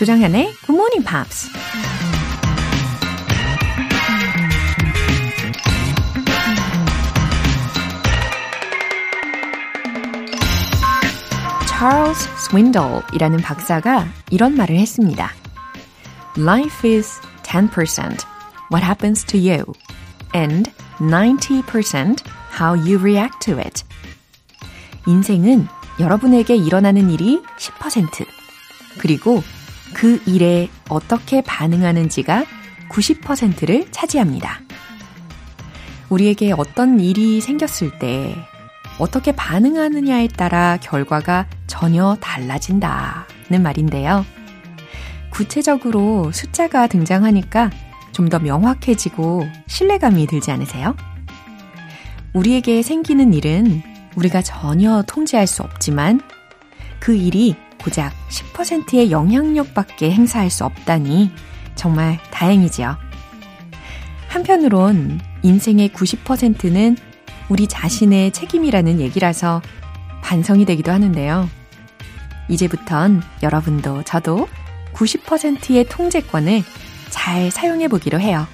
조정현의 0.00 0.54
Good 0.64 0.72
Morning 0.72 1.06
Pops. 1.06 1.50
Charles 11.68 12.28
Swindoll이라는 12.48 13.42
박사가 13.42 14.08
이런 14.30 14.56
말을 14.56 14.78
했습니다. 14.78 15.34
Life 16.38 16.90
is 16.90 17.20
10% 17.42 18.24
what 18.72 18.82
happens 18.82 19.26
to 19.26 19.38
you 19.38 19.66
and 20.34 20.72
90% 20.96 22.26
how 22.58 22.72
you 22.74 22.98
react 22.98 23.38
to 23.40 23.58
it. 23.58 23.84
인생은 25.06 25.68
여러분에게 26.00 26.56
일어나는 26.56 27.10
일이 27.10 27.42
10%, 27.58 28.24
그리고 28.96 29.42
그 29.94 30.22
일에 30.26 30.68
어떻게 30.88 31.42
반응하는지가 31.42 32.44
90%를 32.90 33.90
차지합니다. 33.90 34.60
우리에게 36.08 36.52
어떤 36.52 37.00
일이 37.00 37.40
생겼을 37.40 37.98
때 37.98 38.34
어떻게 38.98 39.32
반응하느냐에 39.32 40.28
따라 40.28 40.76
결과가 40.80 41.46
전혀 41.66 42.16
달라진다는 42.20 43.62
말인데요. 43.62 44.26
구체적으로 45.30 46.32
숫자가 46.32 46.86
등장하니까 46.88 47.70
좀 48.12 48.28
더 48.28 48.38
명확해지고 48.38 49.48
신뢰감이 49.66 50.26
들지 50.26 50.50
않으세요? 50.50 50.94
우리에게 52.34 52.82
생기는 52.82 53.32
일은 53.32 53.82
우리가 54.14 54.42
전혀 54.42 55.02
통제할 55.06 55.46
수 55.46 55.62
없지만 55.62 56.20
그 56.98 57.14
일이 57.14 57.56
고작 57.82 58.12
10%의 58.28 59.10
영향력밖에 59.10 60.10
행사할 60.10 60.50
수 60.50 60.64
없다니 60.64 61.30
정말 61.74 62.18
다행이지요. 62.30 62.96
한편으론 64.28 65.20
인생의 65.42 65.88
90%는 65.90 66.96
우리 67.48 67.66
자신의 67.66 68.32
책임이라는 68.32 69.00
얘기라서 69.00 69.60
반성이 70.22 70.64
되기도 70.64 70.92
하는데요. 70.92 71.48
이제부턴 72.48 73.22
여러분도 73.42 74.02
저도 74.04 74.48
90%의 74.94 75.88
통제권을 75.88 76.62
잘 77.08 77.50
사용해 77.50 77.88
보기로 77.88 78.20
해요. 78.20 78.46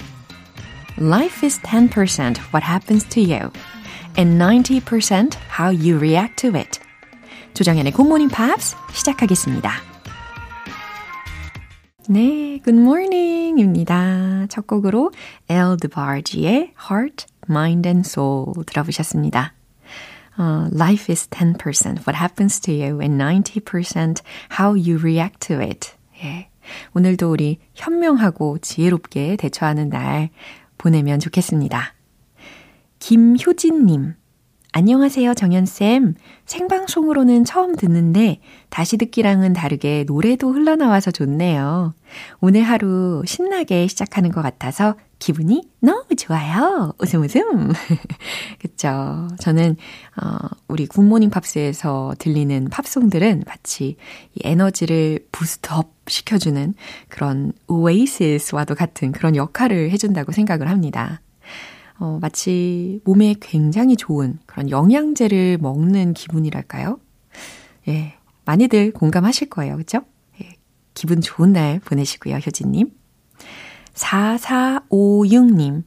Life 0.98 1.46
is 1.46 1.60
10% 1.60 2.38
what 2.54 2.64
happens 2.64 3.06
to 3.08 3.22
you 3.22 3.50
and 4.16 4.42
90% 4.42 5.34
how 5.58 5.68
you 5.68 5.96
react 5.98 6.36
to 6.36 6.56
it. 6.58 6.85
조정현의 7.56 7.92
Morning 8.06 8.34
Pops 8.34 8.76
시작하겠습니다. 8.92 9.70
네, 12.10 12.60
Morning입니다. 12.82 14.46
첫 14.50 14.66
곡으로 14.66 15.10
El 15.48 15.78
DeBarge의 15.80 16.74
Heart, 16.78 17.24
Mind 17.48 17.88
and 17.88 18.06
Soul 18.06 18.62
들어보셨습니다. 18.66 19.54
Uh, 20.38 20.68
life 20.70 21.10
is 21.10 21.26
10% 21.30 22.06
what 22.06 22.14
happens 22.14 22.60
to 22.60 22.74
you 22.74 23.00
and 23.00 23.16
90% 23.18 24.20
how 24.60 24.74
you 24.74 24.98
react 24.98 25.40
to 25.48 25.58
it. 25.58 25.92
예. 26.22 26.50
오늘도 26.94 27.30
우리 27.30 27.58
현명하고 27.74 28.58
지혜롭게 28.58 29.36
대처하는 29.36 29.88
날 29.88 30.28
보내면 30.76 31.20
좋겠습니다. 31.20 31.94
김효진님. 32.98 34.25
안녕하세요, 34.78 35.32
정연쌤. 35.32 36.16
생방송으로는 36.44 37.46
처음 37.46 37.76
듣는데 37.76 38.40
다시 38.68 38.98
듣기랑은 38.98 39.54
다르게 39.54 40.04
노래도 40.06 40.52
흘러나와서 40.52 41.10
좋네요. 41.12 41.94
오늘 42.40 42.60
하루 42.60 43.22
신나게 43.24 43.86
시작하는 43.86 44.30
것 44.30 44.42
같아서 44.42 44.96
기분이 45.18 45.62
너무 45.80 46.04
좋아요. 46.14 46.92
웃음 46.98 47.22
웃음. 47.22 47.72
그쵸. 48.60 49.28
저는, 49.40 49.76
어, 50.22 50.46
우리 50.68 50.84
굿모닝 50.84 51.30
팝스에서 51.30 52.14
들리는 52.18 52.68
팝송들은 52.68 53.44
마치 53.46 53.96
이 54.34 54.40
에너지를 54.44 55.20
부스트업 55.32 55.90
시켜주는 56.06 56.74
그런 57.08 57.54
오에이시스와도 57.66 58.74
같은 58.74 59.12
그런 59.12 59.36
역할을 59.36 59.90
해준다고 59.90 60.32
생각을 60.32 60.68
합니다. 60.68 61.22
어, 61.98 62.18
마치 62.20 63.00
몸에 63.04 63.34
굉장히 63.40 63.96
좋은 63.96 64.38
그런 64.46 64.70
영양제를 64.70 65.58
먹는 65.60 66.14
기분이랄까요? 66.14 66.98
예, 67.88 68.14
많이들 68.44 68.92
공감하실 68.92 69.48
거예요. 69.48 69.76
그죠? 69.76 70.00
예, 70.42 70.56
기분 70.94 71.20
좋은 71.20 71.52
날 71.52 71.80
보내시고요, 71.80 72.36
효진님. 72.36 72.90
4456님. 73.94 75.84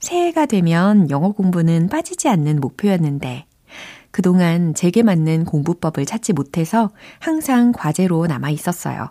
새해가 0.00 0.46
되면 0.46 1.10
영어 1.10 1.32
공부는 1.32 1.88
빠지지 1.88 2.28
않는 2.28 2.60
목표였는데, 2.60 3.46
그동안 4.10 4.74
제게 4.74 5.02
맞는 5.02 5.44
공부법을 5.44 6.06
찾지 6.06 6.32
못해서 6.32 6.90
항상 7.20 7.70
과제로 7.72 8.26
남아 8.26 8.50
있었어요. 8.50 9.10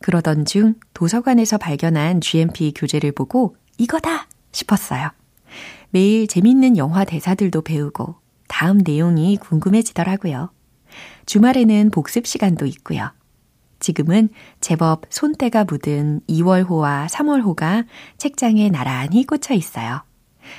그러던 0.00 0.44
중 0.44 0.74
도서관에서 0.94 1.58
발견한 1.58 2.20
GMP 2.20 2.72
교재를 2.76 3.12
보고 3.12 3.56
이거다! 3.78 4.28
싶었어요. 4.52 5.10
매일 5.90 6.26
재밌는 6.26 6.76
영화 6.76 7.04
대사들도 7.04 7.62
배우고 7.62 8.16
다음 8.48 8.78
내용이 8.78 9.36
궁금해지더라고요. 9.36 10.50
주말에는 11.26 11.90
복습 11.90 12.26
시간도 12.26 12.66
있고요. 12.66 13.10
지금은 13.78 14.28
제법 14.60 15.02
손때가 15.08 15.64
묻은 15.64 16.20
2월호와 16.28 17.08
3월호가 17.08 17.86
책장에 18.18 18.68
나란히 18.68 19.24
꽂혀 19.26 19.54
있어요. 19.54 20.02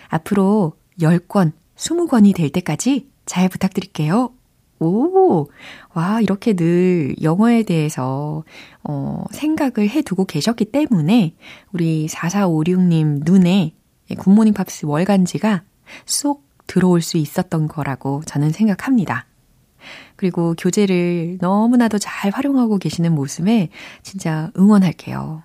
앞으로 0.07 0.74
10권, 1.00 1.51
20권이 1.75 2.35
될 2.35 2.50
때까지 2.50 3.07
잘 3.25 3.47
부탁드릴게요. 3.50 4.31
오, 4.80 5.47
와, 5.94 6.22
이렇게 6.22 6.53
늘 6.53 7.16
영어에 7.22 7.63
대해서, 7.63 8.44
어, 8.84 9.25
생각을 9.31 9.88
해 9.90 10.01
두고 10.01 10.25
계셨기 10.25 10.66
때문에, 10.66 11.35
우리 11.72 12.07
4456님 12.07 13.22
눈에 13.24 13.75
굿모닝 14.16 14.53
팝스 14.53 14.85
월간지가 14.85 15.63
쏙 16.05 16.44
들어올 16.67 17.01
수 17.01 17.17
있었던 17.17 17.67
거라고 17.67 18.22
저는 18.25 18.51
생각합니다. 18.51 19.25
그리고 20.16 20.53
교재를 20.57 21.38
너무나도 21.41 21.97
잘 21.97 22.31
활용하고 22.31 22.77
계시는 22.77 23.13
모습에 23.13 23.69
진짜 24.03 24.51
응원할게요. 24.57 25.44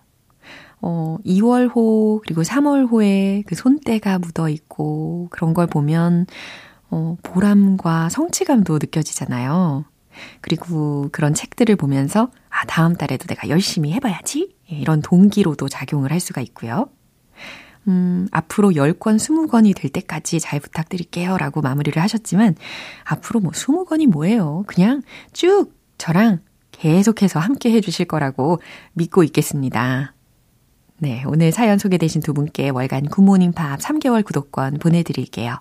어, 0.82 1.16
2월호, 1.24 2.20
그리고 2.22 2.42
3월호에 2.42 3.44
그 3.46 3.54
손때가 3.54 4.18
묻어 4.18 4.48
있고 4.48 5.28
그런 5.30 5.54
걸 5.54 5.66
보면, 5.66 6.26
어, 6.90 7.16
보람과 7.22 8.08
성취감도 8.08 8.74
느껴지잖아요. 8.74 9.84
그리고 10.40 11.08
그런 11.12 11.34
책들을 11.34 11.74
보면서, 11.76 12.30
아, 12.50 12.64
다음 12.66 12.94
달에도 12.94 13.26
내가 13.26 13.48
열심히 13.48 13.92
해봐야지. 13.94 14.54
이런 14.68 15.00
동기로도 15.02 15.68
작용을 15.68 16.12
할 16.12 16.20
수가 16.20 16.40
있고요. 16.42 16.88
음, 17.88 18.26
앞으로 18.32 18.70
10권, 18.70 19.16
20권이 19.16 19.74
될 19.76 19.90
때까지 19.90 20.40
잘 20.40 20.60
부탁드릴게요. 20.60 21.36
라고 21.38 21.60
마무리를 21.60 22.00
하셨지만, 22.02 22.56
앞으로 23.04 23.40
뭐 23.40 23.52
20권이 23.52 24.08
뭐예요? 24.08 24.64
그냥 24.66 25.02
쭉 25.32 25.72
저랑 25.98 26.40
계속해서 26.72 27.40
함께 27.40 27.70
해주실 27.72 28.06
거라고 28.06 28.60
믿고 28.92 29.24
있겠습니다. 29.24 30.14
네, 30.98 31.24
오늘 31.26 31.52
사연 31.52 31.78
소개되신 31.78 32.22
두 32.22 32.32
분께 32.34 32.70
월간 32.70 33.06
Good 33.06 33.23
Morning 33.23 33.52
Pops 33.52 33.78
3개월 33.80 34.24
구독권 34.24 34.78
보내드릴게요. 34.78 35.60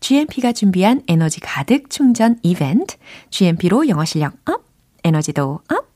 GMP가 0.00 0.52
준비한 0.52 1.02
에너지 1.08 1.40
가득 1.40 1.90
충전 1.90 2.38
이벤트, 2.42 2.96
GMP로 3.30 3.88
영어 3.88 4.04
실력 4.04 4.34
up, 4.48 4.64
에너지도 5.04 5.60
up. 5.70 5.86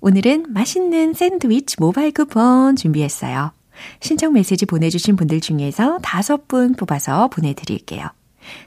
오늘은 0.00 0.46
맛있는 0.48 1.14
샌드위치 1.14 1.76
모바일 1.78 2.12
쿠폰 2.12 2.76
준비했어요. 2.76 3.52
신청 4.00 4.32
메시지 4.32 4.66
보내주신 4.66 5.16
분들 5.16 5.40
중에서 5.40 5.98
다섯 6.02 6.48
분 6.48 6.74
뽑아서 6.74 7.28
보내드릴게요. 7.28 8.08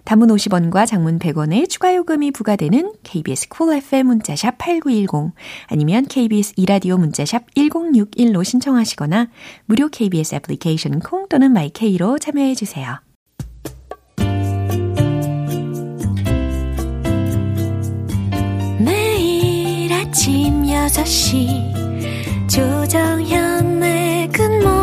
단문 0.04 0.30
50원과 0.30 0.86
장문 0.86 1.20
100원의 1.20 1.68
추가 1.68 1.96
요금이 1.96 2.32
부과되는 2.32 2.94
KBS 3.04 3.50
Cool 3.50 3.78
FM 3.80 4.08
문자 4.08 4.33
sharp 4.33 4.58
8910 4.58 5.34
아니면 5.68 6.06
KBS 6.06 6.54
2라디오 6.58 6.98
문자 6.98 7.26
sharp 7.26 7.54
1061로 7.56 8.44
신청하시거나 8.44 9.30
무료 9.66 9.90
KBS 9.90 10.36
애플리케이션 10.36 11.00
콩 11.00 11.28
또는 11.28 11.52
my 11.52 11.79
K로 11.79 12.20
참여해 12.20 12.56
주세요. 12.56 13.00
아침 20.14 20.64
6시 20.64 22.48
조정현의 22.48 24.30
Good 24.30 24.83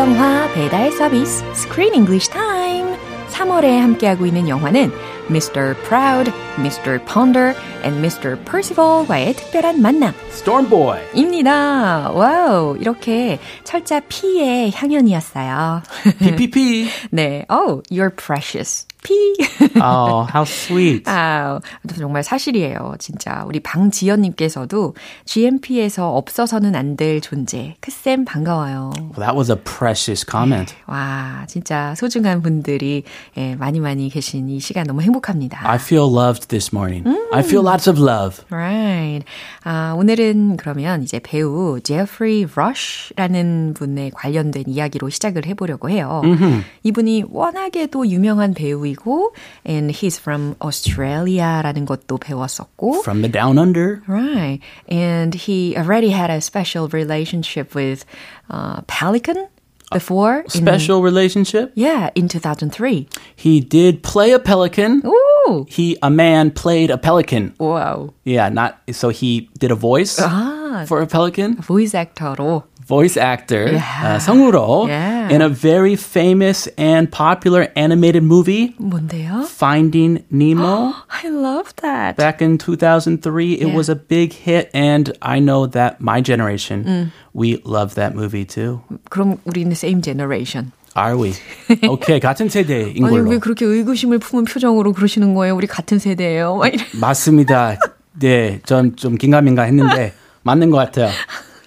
영화 0.00 0.50
배달 0.54 0.90
서비스 0.90 1.44
Screen 1.50 1.92
English 1.92 2.30
Time. 2.30 2.96
3월에 3.32 3.80
함께하고 3.80 4.24
있는 4.24 4.48
영화는 4.48 4.90
Mr. 5.28 5.74
Proud, 5.86 6.32
Mr. 6.58 7.04
Ponder, 7.04 7.54
and 7.84 7.98
Mr. 7.98 8.42
Percival과의 8.46 9.34
특별한 9.34 9.82
만남. 9.82 10.14
Storm 10.30 10.70
Boy. 10.70 11.00
입니다. 11.12 12.10
와우, 12.12 12.78
이렇게 12.78 13.38
철자 13.62 14.00
P의 14.08 14.72
향연이었어요. 14.74 15.82
PPP. 16.18 16.88
네, 17.10 17.44
oh, 17.50 17.82
you're 17.90 18.08
precious. 18.08 18.86
P. 19.02 19.14
oh, 19.82 20.26
how 20.32 20.42
sweet. 20.44 21.02
아, 21.06 21.58
정말 21.96 22.22
사실이에요. 22.22 22.94
진짜 22.98 23.44
우리 23.46 23.60
방지연님께서도 23.60 24.94
GMP에서 25.24 26.14
없어서는 26.14 26.74
안 26.76 26.90
될 27.00 27.20
존재. 27.20 27.76
크쌤 27.80 28.24
반가워요. 28.26 28.90
Well, 29.16 29.24
that 29.24 29.34
was 29.34 29.50
a 29.50 29.56
precious 29.56 30.24
comment. 30.28 30.74
와, 30.86 31.44
진짜 31.48 31.94
소중한 31.94 32.42
분들이 32.42 33.04
예, 33.38 33.54
많이 33.54 33.80
많이 33.80 34.10
계신 34.10 34.48
이 34.50 34.60
시간 34.60 34.84
너무 34.86 35.00
행복합니다. 35.02 35.60
I 35.66 35.76
feel 35.76 36.12
loved 36.12 36.48
this 36.48 36.74
morning. 36.74 37.06
I 37.32 37.40
feel 37.42 37.64
lots 37.64 37.88
of 37.88 37.98
love. 38.02 38.44
Right. 38.50 39.24
아, 39.64 39.94
오늘은 39.96 40.56
그러면 40.58 41.02
이제 41.04 41.20
배우 41.20 41.80
제프리 41.80 42.46
러쉬라는 42.54 43.74
분에 43.74 44.10
관련된 44.12 44.64
이야기로 44.66 45.08
시작을 45.08 45.46
해보려고 45.46 45.88
해요. 45.88 46.20
Mm-hmm. 46.24 46.64
이분이 46.82 47.24
워낙에도 47.30 48.06
유명한 48.08 48.52
배우이 48.52 48.89
고, 48.89 49.33
and 49.65 49.91
he's 49.91 50.17
from 50.17 50.55
Australia라는 50.59 51.85
것도 51.85 52.17
배웠었고, 52.17 53.01
From 53.03 53.21
the 53.21 53.29
down 53.29 53.57
under. 53.57 54.01
right. 54.07 54.59
And 54.89 55.33
he 55.35 55.75
already 55.77 56.09
had 56.09 56.29
a 56.29 56.41
special 56.41 56.87
relationship 56.89 57.75
with 57.75 58.05
uh, 58.49 58.81
Pelican 58.87 59.47
before. 59.91 60.39
in- 60.41 60.49
Special 60.49 61.01
relationship. 61.01 61.71
yeah, 61.75 62.09
in 62.15 62.27
2003. 62.27 63.07
He 63.35 63.59
did 63.59 64.01
play 64.03 64.31
a 64.31 64.39
pelican. 64.39 65.01
Ooh. 65.05 65.65
He, 65.69 65.97
a 66.01 66.09
man, 66.09 66.49
played 66.51 66.89
a 66.89 66.97
pelican. 66.97 67.53
Wow. 67.59 68.13
Yeah, 68.23 68.49
not 68.49 68.79
so 68.91 69.09
he 69.09 69.49
did 69.59 69.69
a 69.71 69.75
voice 69.75 70.19
아, 70.19 70.87
for 70.87 71.01
a 71.01 71.07
pelican. 71.07 71.55
voice 71.61 71.93
actor로. 71.93 72.63
Voice 72.89 73.17
actor 73.17 73.71
Yeah. 73.73 73.81
uh, 74.05 74.19
성우로 74.21 74.85
Yeah. 74.87 75.33
in 75.33 75.41
a 75.41 75.49
very 75.49 75.95
famous 75.97 76.69
and 76.77 77.09
popular 77.09 77.69
animated 77.75 78.21
movie, 78.23 78.75
뭔데요? 78.77 79.47
Finding 79.49 80.21
Nemo. 80.29 80.93
I 81.09 81.29
love 81.29 81.73
that. 81.81 82.15
Back 82.15 82.45
in 82.45 82.59
2003, 82.59 83.53
it 83.57 83.65
Yeah. 83.65 83.75
was 83.75 83.89
a 83.89 83.95
big 83.97 84.33
hit, 84.37 84.69
and 84.75 85.11
I 85.21 85.39
know 85.41 85.65
that 85.71 85.97
my 85.99 86.21
generation, 86.21 86.85
Mm. 86.85 87.11
we 87.33 87.57
love 87.65 87.95
that 87.95 88.13
movie 88.13 88.45
too. 88.45 88.81
그럼 89.09 89.37
우리는 89.45 89.71
same 89.73 90.01
generation. 90.03 90.71
Are 90.95 91.17
we? 91.17 91.33
Okay, 91.83 92.19
같은 92.21 92.47
세대인 92.49 93.03
아니 93.03 93.17
걸로. 93.17 93.29
왜 93.31 93.39
그렇게 93.39 93.65
의구심을 93.65 94.19
품은 94.19 94.45
표정으로 94.45 94.93
그러시는 94.93 95.33
거예요? 95.33 95.55
우리 95.55 95.65
같은 95.67 95.97
세대예요. 95.97 96.55
막 96.57 96.67
이래. 96.71 96.85
맞습니다. 97.01 97.77
네, 98.13 98.61
전 98.63 98.95
좀 98.95 99.15
긴가민가 99.17 99.63
했는데 99.63 100.13
맞는 100.43 100.69
것 100.69 100.77
같아요. 100.77 101.09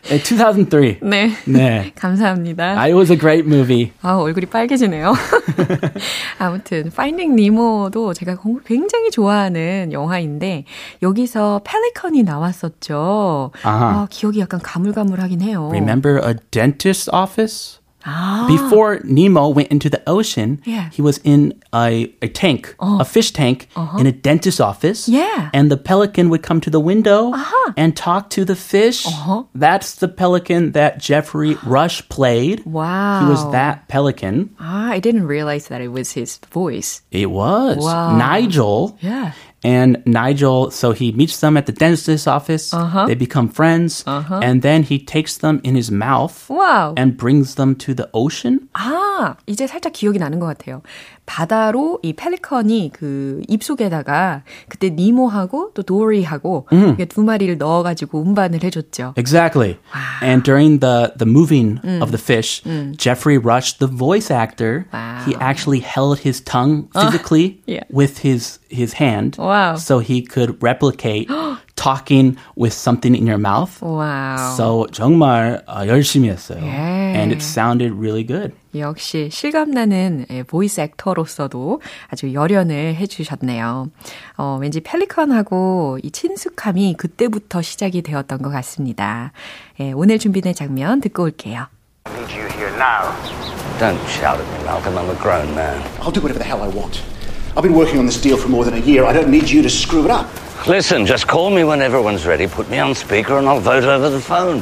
네, 0.10 0.18
2003. 0.18 0.98
네. 1.02 1.32
네. 1.46 1.92
감사합니다. 1.96 2.74
It 2.84 2.94
was 2.94 3.12
a 3.12 3.18
great 3.18 3.48
movie. 3.48 3.92
아, 4.02 4.16
얼굴이 4.16 4.48
빨개지네요. 4.48 5.14
아무튼 6.40 6.88
Finding 6.88 7.34
Nemo도 7.42 8.14
제가 8.14 8.38
굉장히 8.66 9.12
좋아하는 9.12 9.92
영화인데 9.92 10.66
여기서 11.02 11.62
펠리컨이 11.64 12.24
나왔었죠. 12.24 13.52
아하. 13.64 13.86
아, 13.86 14.08
기억이 14.10 14.40
약간 14.40 14.60
가물가물하긴 14.62 15.42
해요. 15.42 15.70
Remember 15.72 16.20
a 16.26 16.36
dentist's 16.52 17.10
office? 17.14 17.80
아, 18.06 18.48
Before 18.48 19.00
Nemo 19.04 19.48
went 19.50 19.70
into 19.72 19.90
the 19.90 20.02
ocean, 20.08 20.60
Yeah. 20.66 20.90
he 20.92 21.02
was 21.02 21.20
in 21.24 21.54
a, 21.74 22.14
a 22.22 22.28
tank, 22.28 22.76
oh. 22.80 23.00
a 23.00 23.06
fish 23.06 23.32
tank, 23.32 23.68
uh-huh. 23.76 23.98
in 24.00 24.08
a 24.08 24.12
dentist's 24.12 24.60
office. 24.60 25.08
Yeah. 25.08 25.50
And 25.54 25.72
the 25.72 25.78
pelican 25.78 26.30
would 26.30 26.44
come 26.44 26.60
to 26.62 26.70
the 26.70 26.80
window 26.80 27.32
uh-huh. 27.32 27.74
and 27.78 27.96
talk 27.96 28.30
to 28.32 28.44
the 28.46 28.56
fish. 28.56 29.08
Uh-huh. 29.08 29.44
That's 29.56 29.96
the 29.96 30.08
pelican 30.08 30.74
that 30.74 31.00
Jeffrey 31.00 31.56
Rush 31.66 32.08
played. 32.10 32.66
wow. 32.66 33.24
He 33.24 33.30
was 33.30 33.52
that 33.52 33.88
pelican. 33.88 34.56
Ah, 34.60 34.90
I 34.92 35.00
didn't 35.00 35.26
realize 35.28 35.68
that 35.68 35.80
it 35.82 35.90
was 35.90 36.12
his 36.12 36.38
voice. 36.52 37.02
It 37.12 37.32
was 37.32 37.78
Wow. 37.78 38.18
Nigel. 38.18 38.98
Yeah 39.02 39.32
And 39.65 40.03
Nigel, 40.07 40.71
so 40.71 40.93
he 40.93 41.11
meets 41.11 41.41
them 41.41 41.57
at 41.57 41.67
the 41.67 41.73
dentist's 41.73 42.29
office. 42.29 42.73
Uh-huh. 42.73 43.07
They 43.07 43.17
become 43.17 43.49
friends. 43.49 44.05
And 44.07 44.63
then 44.63 44.85
he 44.85 45.01
takes 45.01 45.39
them 45.39 45.61
in 45.65 45.75
his 45.75 45.91
mouth 45.91 46.47
와우. 46.49 46.95
and 46.97 47.17
brings 47.17 47.57
them 47.57 47.75
to 47.77 47.93
the 47.93 48.09
ocean. 48.15 48.69
아, 48.75 49.35
이제 49.47 49.67
살짝 49.67 49.93
기억이 49.93 50.19
나는 50.19 50.39
것 50.39 50.47
같아요. 50.47 50.83
바다로 51.27 51.99
이 52.03 52.15
펠리컨이 52.15 52.91
그 52.95 53.43
입속에다가 53.49 54.43
그때 54.69 54.89
니모하고 54.91 55.73
또 55.75 55.83
도리하고 55.83 56.67
이게 56.95 57.05
두 57.05 57.23
마리를 57.23 57.59
넣어가지고 57.59 58.21
운반을 58.23 58.63
해줬죠. 58.65 59.13
Exactly. 59.17 59.77
And 60.23 60.43
during 60.43 60.81
the, 60.81 61.13
the 61.19 61.27
moving 61.31 61.79
of 62.01 62.11
the 62.13 62.19
fish, 62.19 62.63
Jeffrey 62.97 63.37
Rush, 63.39 63.77
the 63.79 63.87
voice 63.89 64.31
actor, 64.31 64.87
he 65.27 65.35
Wow. 65.35 65.41
actually 65.41 65.81
held 65.81 66.21
his 66.21 66.41
tongue 66.41 66.89
physically 66.95 67.61
yeah. 67.67 67.85
with 67.91 68.19
his, 68.25 68.59
his 68.71 68.95
hand 68.95 69.37
Wow. 69.39 69.77
so 69.77 69.99
he 69.99 70.23
could 70.23 70.63
replicate 70.63 71.29
talking 71.76 72.38
with 72.56 72.74
something 72.74 73.16
in 73.16 73.26
your 73.28 73.40
mouth. 73.40 73.80
와우. 73.82 74.54
So 74.56 74.88
정말 74.92 75.64
어, 75.68 75.86
열심히 75.88 76.30
했어요. 76.30 76.60
Yeah. 76.62 77.20
And 77.20 77.32
it 77.32 77.42
sounded 77.44 77.94
really 77.94 78.26
good. 78.26 78.54
역시 78.76 79.30
실감나는 79.32 80.26
예, 80.32 80.44
보이스 80.44 80.82
액터로서도 80.82 81.82
아주 82.10 82.34
열연을 82.34 82.96
해주셨네요. 82.96 83.90
어, 84.38 84.58
왠지 84.60 84.82
펠리컨하고 84.82 86.00
이 86.02 86.10
친숙함이 86.12 86.96
그때부터 86.98 87.62
시작이 87.62 88.02
되었던 88.02 88.42
것 88.42 88.50
같습니다. 88.50 89.32
예, 89.80 89.92
오늘 89.92 90.18
준비된 90.18 90.54
장면 90.56 91.02
듣고 91.02 91.24
올게요. 91.24 91.68
I 92.06 92.14
need 92.14 92.34
you 92.36 92.48
here 92.50 92.72
now. 92.78 93.14
Don't 93.80 94.00
shout 94.10 94.40
at 94.40 94.48
me, 94.52 94.64
Malcolm. 94.66 94.98
I'm 94.98 95.10
a 95.10 95.16
grown 95.22 95.54
man. 95.56 95.82
I'll 96.02 96.12
do 96.12 96.22
whatever 96.22 96.40
the 96.40 96.46
hell 96.46 96.62
I 96.62 96.70
want. 96.70 97.02
I've 97.56 97.64
been 97.64 97.76
working 97.76 98.00
on 98.00 98.06
this 98.06 98.20
deal 98.20 98.38
for 98.38 98.50
more 98.50 98.66
than 98.66 98.74
a 98.74 98.84
year. 98.84 99.06
I 99.06 99.14
don't 99.14 99.30
need 99.30 99.50
you 99.50 99.62
to 99.62 99.70
screw 99.70 100.06
it 100.06 100.12
up. 100.12 100.28
Listen, 100.67 101.07
just 101.07 101.27
call 101.29 101.51
me 101.51 101.65
when 101.65 101.81
everyone's 101.81 102.27
ready. 102.27 102.47
Put 102.47 102.69
me 102.71 102.79
on 102.79 102.95
speaker 102.95 103.39
and 103.39 103.49
I'll 103.49 103.61
vote 103.61 103.85
over 103.85 104.11
the 104.11 104.21
phone. 104.21 104.61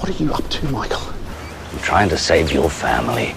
What 0.00 0.10
are 0.10 0.22
you 0.22 0.32
up 0.32 0.46
to, 0.50 0.66
Michael? 0.68 1.00
I'm 1.72 1.80
trying 1.80 2.08
to 2.10 2.16
save 2.18 2.52
your 2.52 2.68
family. 2.70 3.34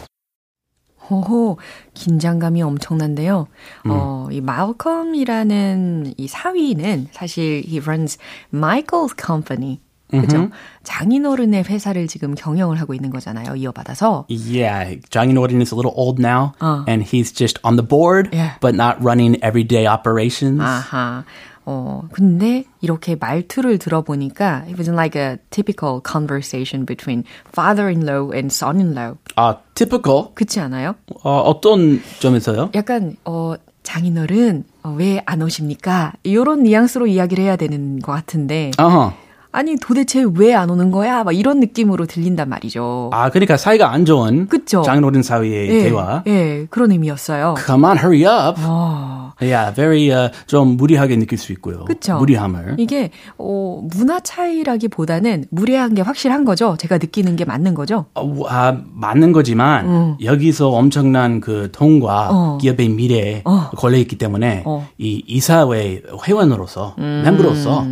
호호, 1.09 1.57
긴장감이 1.95 2.61
엄청난데요. 2.61 3.47
어, 3.87 4.27
이 4.31 4.41
말컴이라는 4.41 6.13
이 6.17 6.27
사위는 6.27 7.07
사실 7.11 7.63
he 7.65 7.79
runs 7.79 8.17
Michael's 8.53 9.15
company. 9.19 9.79
그죠? 10.11 10.49
장인어른의 10.83 11.63
회사를 11.65 12.07
지금 12.07 12.33
경영을 12.33 12.79
하고 12.79 12.95
있는 12.95 13.11
거잖아요. 13.11 13.55
이어받아서. 13.55 14.25
Yeah, 14.29 14.99
장인어른 15.11 15.61
is 15.61 15.71
a 15.71 15.77
little 15.77 15.93
old 15.95 16.19
now, 16.19 16.53
Uh. 16.61 16.83
and 16.87 17.03
he's 17.05 17.31
just 17.31 17.59
on 17.63 17.75
the 17.75 17.85
board, 17.87 18.29
Yeah. 18.33 18.57
but 18.59 18.73
not 18.73 18.97
running 19.03 19.37
everyday 19.43 19.85
operations. 19.87 20.59
아하. 20.61 21.23
어, 21.66 22.02
근데 22.12 22.64
이렇게 22.80 23.16
말투를 23.16 23.78
들어보니까 23.78 24.64
it 24.66 24.74
was 24.76 24.90
like 24.90 25.20
a 25.20 25.38
typical 25.50 26.00
conversation 26.06 26.84
between 26.84 27.24
father-in-law 27.48 28.32
and 28.34 28.52
son-in-law. 28.52 29.16
아, 29.36 29.56
typical. 29.74 30.28
그렇지 30.34 30.60
않아요? 30.60 30.94
어, 31.22 31.38
어떤 31.40 32.00
점에서요? 32.20 32.70
약간 32.74 33.16
어 33.24 33.54
장인어른 33.82 34.64
어, 34.82 34.90
왜안 34.96 35.42
오십니까? 35.42 36.12
이런 36.22 36.62
뉘앙스로 36.64 37.06
이야기를 37.06 37.44
해야 37.44 37.56
되는 37.56 37.98
것 38.00 38.12
같은데 38.12 38.70
Uh-huh. 38.78 39.12
아니 39.56 39.76
도대체 39.76 40.24
왜 40.36 40.52
안 40.54 40.68
오는 40.68 40.90
거야? 40.90 41.22
막 41.24 41.32
이런 41.32 41.60
느낌으로 41.60 42.06
들린단 42.06 42.48
말이죠. 42.48 43.10
아, 43.12 43.30
그러니까 43.30 43.56
사이가 43.56 43.90
안 43.92 44.04
좋은 44.04 44.48
그쵸? 44.48 44.82
장인어른 44.82 45.22
사이의 45.22 45.68
예, 45.68 45.82
대화. 45.84 46.22
예, 46.26 46.66
그런 46.70 46.90
의미였어요. 46.90 47.54
Come 47.64 47.84
on, 47.84 47.96
hurry 47.98 48.24
up. 48.24 48.60
어, 48.64 49.32
Yeah, 49.40 49.74
very 49.74 50.10
uh, 50.10 50.30
좀 50.46 50.76
무리하게 50.76 51.16
느낄 51.18 51.38
수 51.38 51.52
있고요. 51.52 51.84
그쵸? 51.86 52.16
무리함을. 52.18 52.76
이게 52.78 53.10
어, 53.38 53.82
문화 53.94 54.20
차이라기보다는 54.20 55.46
무례한 55.50 55.94
게 55.94 56.02
확실한 56.02 56.44
거죠. 56.44 56.76
제가 56.78 56.98
느끼는 56.98 57.36
게 57.36 57.44
맞는 57.44 57.74
거죠. 57.74 58.06
어, 58.14 58.32
아, 58.48 58.76
맞는 58.92 59.32
거지만 59.32 60.16
여기서 60.22 60.70
엄청난 60.70 61.40
그 61.40 61.70
돈과 61.72 62.28
어. 62.32 62.58
기업의 62.60 62.88
미래에 62.90 63.42
어. 63.44 63.70
걸려 63.76 63.98
있기 63.98 64.18
때문에 64.18 64.62
어. 64.66 64.86
이 64.98 65.22
이사회 65.26 66.02
회원으로서 66.26 66.94
음. 66.98 67.22
멤버로서 67.24 67.84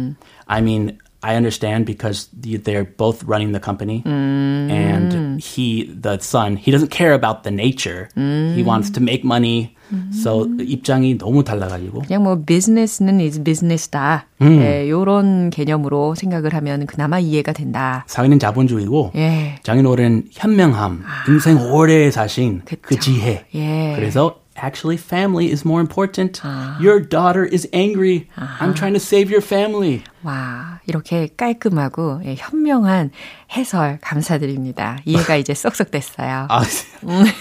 I 0.47 0.61
mean 0.61 0.99
I 1.23 1.37
understand 1.37 1.87
because 1.87 2.29
they're 2.35 2.85
both 2.85 3.25
running 3.25 3.53
the 3.53 3.61
company 3.61 4.03
음. 4.05 4.69
and 4.71 5.41
he 5.41 5.89
the 6.01 6.19
son 6.21 6.57
he 6.57 6.71
doesn't 6.71 6.91
care 6.91 7.15
about 7.15 7.43
the 7.43 7.53
nature 7.55 8.09
음. 8.17 8.55
he 8.55 8.63
wants 8.63 8.91
to 8.91 9.01
make 9.01 9.25
money 9.25 9.75
so 10.13 10.47
입장이 10.59 11.19
너무 11.19 11.45
달라가지고 11.45 12.03
그냥 12.03 12.23
뭐 12.23 12.43
비즈니스는 12.45 13.21
is 13.21 13.43
business다. 13.43 14.27
음. 14.41 14.61
예, 14.61 14.89
요런 14.89 15.51
개념으로 15.51 16.15
생각을 16.15 16.55
하면 16.55 16.87
그나마 16.87 17.19
이해가 17.19 17.53
된다. 17.53 18.05
사회는 18.07 18.39
자본주의고 18.39 19.13
예. 19.17 19.57
장인어른 19.63 20.25
현명함 20.31 21.05
인생 21.29 21.59
오래 21.71 22.11
사신 22.11 22.63
그 22.65 22.77
그쵸. 22.77 23.01
지혜 23.01 23.47
예. 23.55 23.93
그래서 23.95 24.42
actually 24.63 24.97
family 24.97 25.51
is 25.51 25.65
more 25.67 25.81
important. 25.81 26.41
Your 26.81 27.01
daughter 27.01 27.45
is 27.45 27.69
angry. 27.73 28.29
I'm 28.37 28.73
trying 28.75 28.95
to 28.95 29.01
save 29.01 29.31
your 29.31 29.43
family. 29.43 30.03
와, 30.23 30.79
이렇게 30.87 31.29
깔끔하고 31.37 32.21
예, 32.25 32.37
현명한 32.39 33.11
해설 33.57 33.99
감사드립니다. 34.01 34.99
이해가 35.05 35.35
이제 35.35 35.53
쏙쏙 35.53 35.91
됐어요. 35.91 36.47
아, 36.49 36.63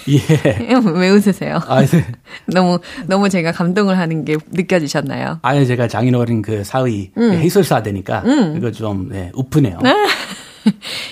예. 0.10 0.58
왜 0.96 1.10
웃으세요? 1.10 1.60
아, 1.68 1.86
네. 1.86 2.06
너무 2.48 2.80
너무 3.06 3.30
제가 3.30 3.52
감동을 3.52 4.00
하는 4.00 4.26
게 4.26 4.38
느껴지셨나요? 4.50 5.40
아예 5.44 5.66
제가 5.66 5.88
장인어른 5.88 6.42
그 6.42 6.64
사위 6.64 7.12
해설사 7.16 7.84
되니까 7.84 8.24
이거 8.58 8.72
좀 8.72 9.10
네, 9.10 9.32
우프네요. 9.36 9.78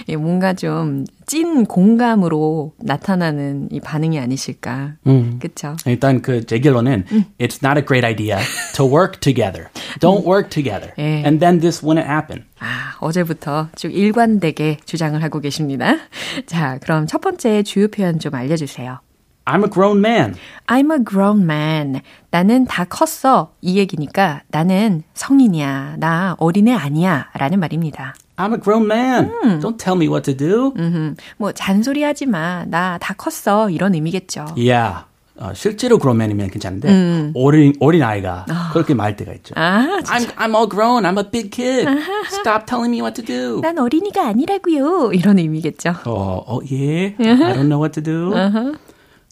예, 0.10 0.16
뭔가 0.18 0.54
좀 0.54 1.06
찐 1.30 1.68
공감으로 1.68 2.74
나타나는 2.80 3.70
이 3.72 3.80
반응이 3.80 4.18
아니실까. 4.20 4.94
그쵸? 5.39 5.78
일단 5.86 6.24
그 6.24 6.44
제 6.44 6.58
결론은 6.60 7.06
it's 7.38 7.63
not 7.63 7.78
a 7.78 7.86
great 7.86 8.04
idea 8.04 8.39
to 8.74 8.84
work 8.84 9.20
together. 9.20 9.68
Don't 10.00 10.25
work 10.25 10.50
together. 10.50 10.92
예. 10.98 11.22
And 11.24 11.39
then 11.39 11.60
this 11.60 11.86
wouldn't 11.86 12.08
happen. 12.10 12.46
아, 12.60 12.96
어제부터 13.00 13.68
쭉 13.75 13.94
일관되게 13.94 14.78
주장을 14.86 15.22
하고 15.22 15.39
계십니다. 15.39 15.98
자, 16.48 16.80
그럼 16.82 17.06
첫 17.06 17.22
번째 17.22 17.62
주요 17.62 17.88
표현 17.89 18.18
좀 18.18 18.34
알려주세요. 18.34 18.98
I'm 19.46 19.63
a 19.63 19.70
grown 19.70 20.00
man. 20.00 20.34
I'm 20.66 20.92
a 20.92 21.04
grown 21.08 21.44
man. 21.44 22.01
나는 22.32 22.66
다 22.66 22.86
컸어. 22.86 23.51
이 23.62 23.78
얘기니까 23.78 24.42
나는 24.50 25.04
성인이야. 25.13 25.98
나 26.00 26.36
어린애 26.39 26.74
아니야. 26.74 27.30
라는 27.36 27.60
말입니다. 27.60 28.16
I'm 28.39 28.53
a 28.53 28.58
grown 28.58 28.88
man. 28.88 29.29
Don't 29.60 29.77
tell 29.77 29.96
me 29.98 30.08
what 30.08 30.24
to 30.31 30.34
do. 30.36 30.72
음, 30.77 31.15
뭐 31.38 31.51
잔소리 31.51 32.03
하지 32.03 32.25
마. 32.25 32.65
나 32.65 32.98
다 33.00 33.13
컸어. 33.13 33.69
이런 33.69 33.93
의미겠죠. 33.93 34.46
Yeah. 34.55 35.03
어, 35.41 35.53
실제로 35.53 35.98
grownman이면 36.00 36.50
괜찮은데 36.50 37.31
어린 37.34 37.74
어린 37.79 38.03
아이가 38.03 38.46
그렇게 38.74 38.93
말할 38.93 39.15
때가 39.15 39.31
있죠. 39.36 39.53
아, 39.55 40.00
I'm 40.03 40.27
I'm 40.36 40.53
all 40.53 40.67
grown. 40.69 41.03
I'm 41.05 41.17
a 41.17 41.24
big 41.24 41.50
kid. 41.50 41.88
Stop 42.27 42.65
telling 42.65 42.91
me 42.91 43.01
what 43.01 43.15
to 43.15 43.24
do. 43.25 43.62
난 43.62 43.77
어린이가 43.77 44.25
아니라고요. 44.27 45.12
이런 45.13 45.39
의미겠죠. 45.39 45.91
어, 46.05 46.43
어, 46.46 46.60
예. 46.72 47.15
I 47.19 47.53
don't 47.55 47.67
know 47.69 47.79
what 47.79 47.93
to 47.93 48.03
do. 48.03 48.34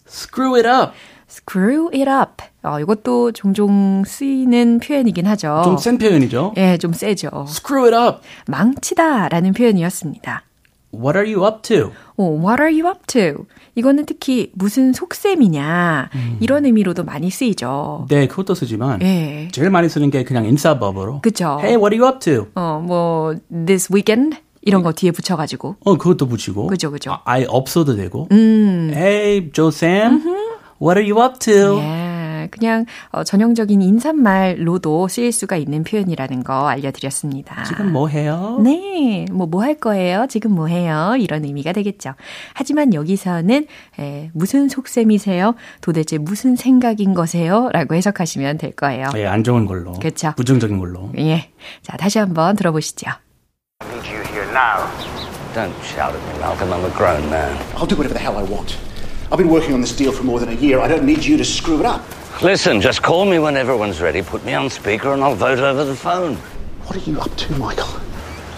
Screw 0.06 0.54
it 0.56 0.66
up. 0.66 0.94
Screw 1.28 1.90
it 1.92 2.08
up. 2.08 2.42
어, 2.68 2.80
이것도 2.80 3.32
종종 3.32 4.02
쓰이는 4.06 4.78
표현이긴 4.80 5.26
하죠. 5.26 5.62
좀 5.64 5.76
센 5.78 5.96
표현이죠. 5.98 6.52
예, 6.56 6.76
좀 6.78 6.92
세죠. 6.92 7.46
Screw 7.48 7.84
it 7.86 7.96
up. 7.96 8.18
망치다라는 8.46 9.52
표현이었습니다. 9.54 10.42
What 10.94 11.18
are 11.18 11.30
you 11.34 11.46
up 11.46 11.62
to? 11.62 11.92
어, 12.16 12.24
what 12.24 12.62
are 12.62 12.72
you 12.72 12.86
up 12.88 13.00
to? 13.06 13.44
이거는 13.74 14.06
특히 14.06 14.50
무슨 14.54 14.92
속셈이냐 14.92 16.08
이런 16.40 16.64
의미로도 16.64 17.04
많이 17.04 17.30
쓰이죠. 17.30 18.06
네, 18.08 18.26
그것도 18.26 18.54
쓰지만 18.54 19.00
예. 19.02 19.48
제일 19.52 19.70
많이 19.70 19.88
쓰는 19.88 20.10
게 20.10 20.24
그냥 20.24 20.46
인사법으로. 20.46 21.20
그쵸. 21.20 21.58
Hey, 21.60 21.76
what 21.76 21.94
are 21.94 22.00
you 22.02 22.06
up 22.08 22.18
to? 22.20 22.46
어, 22.54 22.82
뭐 22.84 23.34
this 23.66 23.92
weekend 23.92 24.38
이런 24.62 24.82
거 24.82 24.92
뒤에 24.92 25.10
붙여가지고 25.10 25.76
어, 25.84 25.96
그것도 25.98 26.26
붙이고. 26.26 26.66
그죠, 26.68 26.90
그죠. 26.90 27.12
아, 27.12 27.20
아예 27.24 27.44
없어도 27.48 27.94
되고. 27.94 28.26
Hey, 28.32 29.50
Joe 29.52 29.68
Sam. 29.68 30.22
What 30.80 30.98
are 30.98 31.04
you 31.04 31.20
up 31.22 31.38
to? 31.40 31.78
예, 31.80 32.07
그냥 32.50 32.86
어, 33.10 33.24
전형적인 33.24 33.82
인사말로도 33.82 35.08
쓰일 35.08 35.32
수가 35.32 35.56
있는 35.56 35.82
표현이라는 35.84 36.44
거 36.44 36.68
알려드렸습니다. 36.68 37.64
지금 37.64 37.92
뭐 37.92 38.08
해요? 38.08 38.60
네, 38.62 39.26
뭐 39.32 39.46
뭐 39.48 39.62
할 39.62 39.74
거예요? 39.74 40.26
지금 40.28 40.52
뭐 40.52 40.66
해요? 40.68 41.14
이런 41.18 41.44
의미가 41.44 41.72
되겠죠. 41.72 42.14
하지만 42.54 42.94
여기서는 42.94 43.66
에, 43.98 44.30
무슨 44.34 44.68
속셈이세요? 44.68 45.54
도대체 45.80 46.18
무슨 46.18 46.54
생각인 46.56 47.14
거세요? 47.14 47.68
라고 47.72 47.94
해석하시면 47.94 48.58
될 48.58 48.72
거예요. 48.72 49.08
예, 49.16 49.26
안 49.26 49.42
좋은 49.42 49.66
걸로. 49.66 49.92
그쵸. 49.94 50.32
부정적인 50.36 50.78
걸로. 50.78 51.10
예. 51.18 51.50
자, 51.82 51.96
다시 51.96 52.18
한번 52.18 52.54
들어보시죠. 52.56 53.10
I 53.80 53.88
need 53.88 54.08
you 54.08 54.22
here 54.32 54.46
now. 54.52 54.86
Don't 55.54 55.72
shout 55.82 56.14
at 56.14 56.22
me, 56.28 56.38
Malcolm. 56.40 56.70
I'm 56.72 56.84
a 56.84 56.90
grown 56.96 57.28
man. 57.30 57.56
I'll 57.76 57.86
do 57.86 57.96
whatever 57.96 58.14
the 58.14 58.20
hell 58.20 58.36
I 58.36 58.44
want. 58.44 58.76
I've 59.30 59.38
been 59.38 59.50
working 59.50 59.74
on 59.74 59.80
this 59.80 59.94
deal 59.96 60.12
for 60.12 60.24
more 60.24 60.38
than 60.38 60.48
a 60.48 60.58
year. 60.60 60.78
I 60.80 60.88
don't 60.88 61.04
need 61.04 61.24
you 61.24 61.36
to 61.38 61.44
screw 61.44 61.80
it 61.80 61.86
up. 61.86 62.02
Listen, 62.40 62.80
just 62.80 63.02
call 63.02 63.24
me 63.24 63.40
when 63.40 63.56
everyone's 63.56 64.00
ready. 64.00 64.22
Put 64.22 64.44
me 64.44 64.54
on 64.54 64.70
speaker 64.70 65.12
and 65.12 65.24
I'll 65.24 65.34
vote 65.34 65.58
over 65.58 65.84
the 65.84 65.96
phone. 65.96 66.36
What 66.86 66.94
are 66.94 67.10
you 67.10 67.18
up 67.18 67.34
to, 67.36 67.52
Michael? 67.58 67.90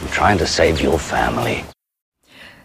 I'm 0.02 0.08
trying 0.12 0.36
to 0.36 0.46
save 0.46 0.84
your 0.84 0.98
family. 0.98 1.64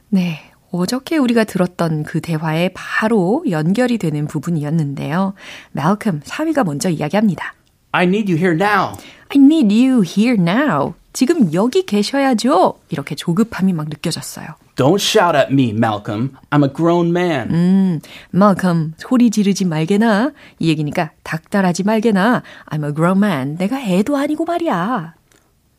네. 0.09 0.39
어저께 0.71 1.15
우리가 1.15 1.45
들었던 1.45 2.03
그 2.03 2.19
대화에 2.19 2.71
바로 2.73 3.45
연결이 3.49 3.97
되는 3.97 4.27
부분이었는데요. 4.27 5.33
말컴, 5.71 6.19
사위가 6.25 6.65
먼저 6.65 6.89
이야기합니다. 6.89 7.53
I 7.93 8.03
need 8.03 8.29
you 8.29 8.37
here 8.37 8.53
now. 8.53 8.97
I 9.29 9.37
need 9.37 9.73
you 9.73 10.03
here 10.03 10.35
now. 10.37 10.95
지금 11.13 11.53
여기 11.53 11.85
계셔야죠. 11.85 12.73
이렇게 12.89 13.15
조급함이 13.15 13.71
막 13.71 13.87
느껴졌어요. 13.87 14.47
Don't 14.76 15.00
shout 15.00 15.36
at 15.36 15.52
me, 15.52 15.72
Malcolm. 15.72 16.36
I'm 16.50 16.64
a 16.64 16.72
grown 16.72 17.10
man. 17.12 18.00
말컴, 18.30 18.94
소리 18.96 19.30
지르지 19.30 19.66
말게나. 19.66 20.32
이 20.58 20.68
얘기니까 20.68 21.10
닥달하지 21.22 21.82
말게나. 21.84 22.42
I'm 22.70 22.84
a 22.86 22.94
grown 22.94 23.18
man. 23.18 23.56
내가 23.58 23.80
애도 23.80 24.16
아니고 24.16 24.44
말이야. 24.44 25.14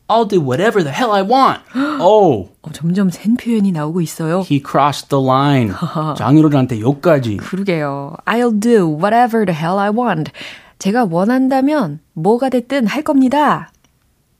I'll 0.08 0.28
do 0.28 0.40
whatever 0.40 0.84
the 0.84 0.92
hell 0.94 1.10
I 1.10 1.22
want. 1.22 1.62
oh, 2.00 2.50
어, 2.62 2.70
점점 2.72 3.08
센 3.10 3.36
표현이 3.36 3.72
나오고 3.72 4.00
있어요. 4.02 4.44
he 4.48 4.62
crossed 4.62 5.08
the 5.08 5.24
line. 5.24 5.72
장인어른한테 6.16 6.80
욕까지. 6.80 7.38
그러게요. 7.38 8.16
I'll 8.26 8.60
do 8.60 8.86
whatever 8.86 9.46
the 9.46 9.58
hell 9.58 9.78
I 9.78 9.90
want. 9.90 10.30
제가 10.78 11.06
원한다면 11.10 12.00
뭐가 12.12 12.50
됐든 12.50 12.86
할 12.86 13.02
겁니다. 13.02 13.70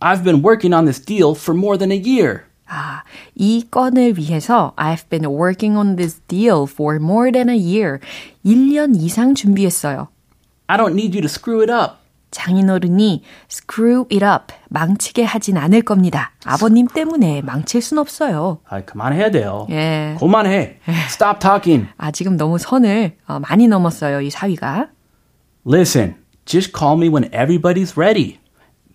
I've 0.00 0.24
been 0.24 0.44
working 0.44 0.74
on 0.74 0.84
this 0.84 1.00
deal 1.02 1.30
for 1.34 1.56
more 1.56 1.78
than 1.78 1.90
a 1.92 1.96
year. 1.96 2.42
아, 2.67 3.03
이 3.35 3.65
건을 3.69 4.17
위해서 4.17 4.73
I've 4.75 5.09
been 5.09 5.25
working 5.25 5.77
on 5.77 5.95
this 5.95 6.19
deal 6.27 6.63
for 6.69 6.97
more 6.97 7.31
than 7.31 7.49
a 7.49 7.57
year. 7.57 7.99
1년 8.45 8.95
이상 8.95 9.35
준비했어요. 9.35 10.09
I 10.67 10.77
don't 10.77 10.93
need 10.93 11.15
you 11.17 11.21
to 11.21 11.29
screw 11.29 11.61
it 11.61 11.71
up. 11.71 11.97
장인어른이 12.31 13.23
screw 13.49 14.05
it 14.11 14.23
up, 14.23 14.53
망치게 14.69 15.23
하진 15.23 15.57
않을 15.57 15.81
겁니다. 15.81 16.33
아버님 16.43 16.87
때문에 16.87 17.41
망칠 17.41 17.81
순 17.81 17.97
없어요. 17.97 18.59
아, 18.67 18.81
그만해야 18.81 19.31
돼요. 19.31 19.65
예. 19.69 20.15
그만해. 20.19 20.79
Stop 21.07 21.39
talking. 21.39 21.87
아, 21.97 22.11
지금 22.11 22.35
너무 22.37 22.57
선을 22.57 23.15
어, 23.27 23.39
많이 23.39 23.67
넘었어요, 23.67 24.21
이 24.21 24.29
사위가. 24.29 24.89
Listen, 25.65 26.15
just 26.45 26.73
call 26.77 26.97
me 26.97 27.07
when 27.09 27.29
everybody's 27.33 27.97
ready. 27.97 28.39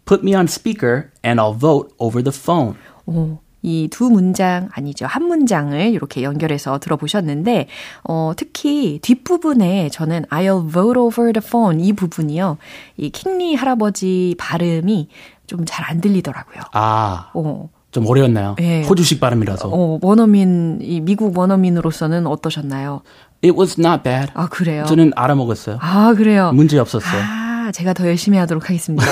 Put 0.04 0.22
me 0.22 0.34
on 0.34 0.44
speaker 0.46 1.10
and 1.24 1.40
I'll 1.40 1.56
vote 1.58 1.94
over 1.98 2.22
the 2.22 2.32
phone. 2.36 2.76
오, 3.06 3.38
이 3.62 3.88
두 3.90 4.10
문장 4.10 4.68
아니죠. 4.72 5.06
한 5.06 5.24
문장을 5.24 5.78
이렇게 5.92 6.22
연결해서 6.22 6.78
들어보셨는데 6.80 7.68
어, 8.04 8.32
특히 8.36 8.98
뒷부분에 9.02 9.88
저는 9.90 10.24
I'll 10.30 10.70
vote 10.70 11.00
over 11.00 11.32
the 11.32 11.44
phone 11.46 11.80
이 11.84 11.92
부분이요. 11.92 12.58
이 12.96 13.10
킹리 13.10 13.54
할아버지 13.54 14.34
발음이 14.38 15.08
좀 15.46 15.64
잘 15.64 15.84
안 15.88 16.00
들리더라고요. 16.00 16.62
아, 16.72 17.30
어. 17.34 17.68
좀 17.92 18.06
어려웠나요? 18.06 18.56
예. 18.60 18.82
호주식 18.84 19.20
발음이라서. 19.20 19.68
어, 19.70 19.98
원어민, 20.00 20.78
이 20.80 21.00
미국 21.02 21.36
원어민으로서는 21.36 22.26
어떠셨나요? 22.26 23.02
It 23.44 23.54
was 23.58 23.78
not 23.78 24.02
bad. 24.02 24.32
아, 24.34 24.48
그래요? 24.48 24.84
저는 24.86 25.12
알아먹었어요. 25.14 25.76
아, 25.80 26.14
그래요? 26.16 26.52
문제 26.54 26.78
없었어요. 26.78 27.20
아, 27.22 27.70
제가 27.74 27.92
더 27.92 28.06
열심히 28.08 28.38
하도록 28.38 28.64
하겠습니다. 28.68 29.04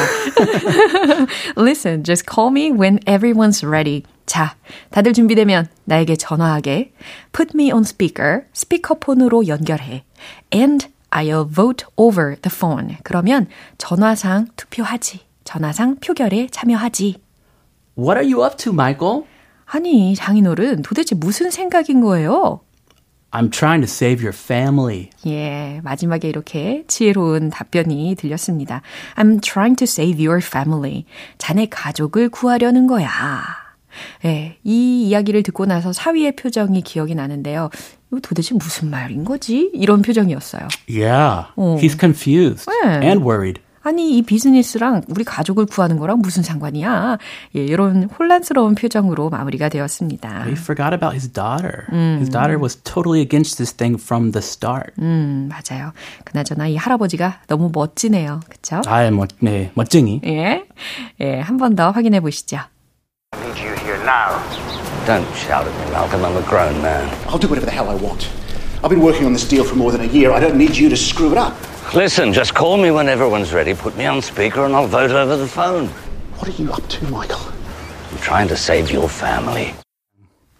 Listen, 1.56 2.02
just 2.04 2.24
call 2.26 2.50
me 2.50 2.70
when 2.70 2.98
everyone's 3.06 3.62
ready. 3.66 4.02
자, 4.30 4.54
다들 4.92 5.12
준비되면 5.12 5.66
나에게 5.86 6.14
전화하게. 6.14 6.92
Put 7.32 7.50
me 7.52 7.72
on 7.72 7.80
speaker. 7.80 8.42
스피커폰으로 8.52 9.48
연결해. 9.48 10.04
And 10.54 10.86
I'll 11.10 11.52
vote 11.52 11.84
over 11.96 12.36
the 12.36 12.54
phone. 12.54 12.96
그러면 13.02 13.48
전화상 13.76 14.46
투표하지. 14.54 15.22
전화상 15.42 15.96
표결에 15.96 16.46
참여하지. 16.52 17.20
What 17.98 18.20
are 18.20 18.32
you 18.32 18.44
up 18.44 18.56
to, 18.58 18.72
Michael? 18.72 19.24
아니, 19.66 20.14
장인어른 20.14 20.82
도대체 20.82 21.16
무슨 21.16 21.50
생각인 21.50 22.00
거예요? 22.00 22.60
I'm 23.32 23.50
trying 23.50 23.84
to 23.84 23.90
save 23.90 24.24
your 24.24 24.32
family. 24.32 25.10
예, 25.26 25.80
마지막에 25.82 26.28
이렇게 26.28 26.84
지혜로운 26.86 27.50
답변이 27.50 28.14
들렸습니다. 28.16 28.82
I'm 29.16 29.42
trying 29.42 29.74
to 29.74 29.86
save 29.86 30.24
your 30.24 30.40
family. 30.40 31.04
자네 31.38 31.66
가족을 31.68 32.28
구하려는 32.28 32.86
거야. 32.86 33.69
예, 34.24 34.56
이 34.64 35.08
이야기를 35.08 35.42
듣고 35.42 35.66
나서 35.66 35.92
사위의 35.92 36.36
표정이 36.36 36.82
기억이 36.82 37.14
나는데요. 37.14 37.70
이거 38.10 38.20
도대체 38.20 38.54
무슨 38.54 38.90
말인 38.90 39.24
거지? 39.24 39.70
이런 39.74 40.02
표정이었어요. 40.02 40.68
Yeah, 40.88 41.46
어. 41.56 41.76
he's 41.80 41.98
confused 41.98 42.66
네. 42.84 43.06
and 43.06 43.22
worried. 43.24 43.60
아니, 43.82 44.18
이 44.18 44.20
비즈니스랑 44.20 45.00
우리 45.08 45.24
가족을 45.24 45.64
구하는 45.64 45.96
거랑 45.96 46.18
무슨 46.18 46.42
상관이야? 46.42 47.16
예, 47.56 47.64
이런 47.64 48.04
혼란스러운 48.10 48.74
표정으로 48.74 49.30
마무리가 49.30 49.70
되었습니다. 49.70 50.42
He 50.44 50.52
forgot 50.52 50.92
about 50.92 51.14
his 51.14 51.32
daughter. 51.32 51.86
His 51.90 52.28
daughter 52.28 52.60
was 52.60 52.76
totally 52.82 53.22
against 53.22 53.56
this 53.56 53.72
thing 53.72 53.98
from 53.98 54.32
the 54.32 54.42
start. 54.44 54.92
음, 54.98 55.48
맞아요. 55.48 55.92
그나저나 56.24 56.66
이 56.68 56.76
할아버지가 56.76 57.40
너무 57.46 57.70
멋지네요. 57.72 58.40
그쵸? 58.50 58.82
아, 58.86 59.10
멋, 59.10 59.30
네, 59.40 59.70
멋쟁이. 59.74 60.20
예. 60.26 60.64
예, 61.20 61.40
한 61.40 61.56
번 61.56 61.74
더 61.74 61.90
확인해 61.90 62.20
보시죠. 62.20 62.58
I 64.09 64.09
need 64.09 64.09
you 64.09 64.09
here 64.09 64.09
now. 64.09 65.05
Don't 65.05 65.35
shout 65.35 65.67
at 65.67 65.85
me, 65.85 65.91
Malcolm. 65.91 66.25
I'm 66.25 66.35
a 66.35 66.41
grown 66.47 66.81
man. 66.81 67.07
I'll 67.27 67.37
do 67.37 67.47
whatever 67.47 67.65
the 67.65 67.71
hell 67.71 67.89
I 67.89 67.95
want. 67.95 68.29
I've 68.83 68.89
been 68.89 69.01
working 69.01 69.25
on 69.25 69.33
this 69.33 69.47
deal 69.47 69.63
for 69.63 69.75
more 69.75 69.91
than 69.91 70.01
a 70.01 70.05
year. 70.05 70.31
I 70.31 70.39
don't 70.39 70.57
need 70.57 70.75
you 70.75 70.89
to 70.89 70.97
screw 70.97 71.31
it 71.31 71.37
up. 71.37 71.55
Listen, 71.93 72.33
just 72.33 72.55
call 72.55 72.77
me 72.77 72.89
when 72.91 73.07
everyone's 73.07 73.53
ready. 73.53 73.75
Put 73.75 73.95
me 73.95 74.05
on 74.05 74.21
speaker 74.21 74.65
and 74.65 74.75
I'll 74.75 74.87
vote 74.87 75.11
over 75.11 75.37
the 75.37 75.47
phone. 75.47 75.87
What 76.37 76.47
are 76.49 76.61
you 76.61 76.71
up 76.73 76.87
to, 76.87 77.05
Michael? 77.05 77.39
I'm 78.11 78.17
trying 78.17 78.47
to 78.49 78.57
save 78.57 78.91
your 78.91 79.07
family. 79.07 79.73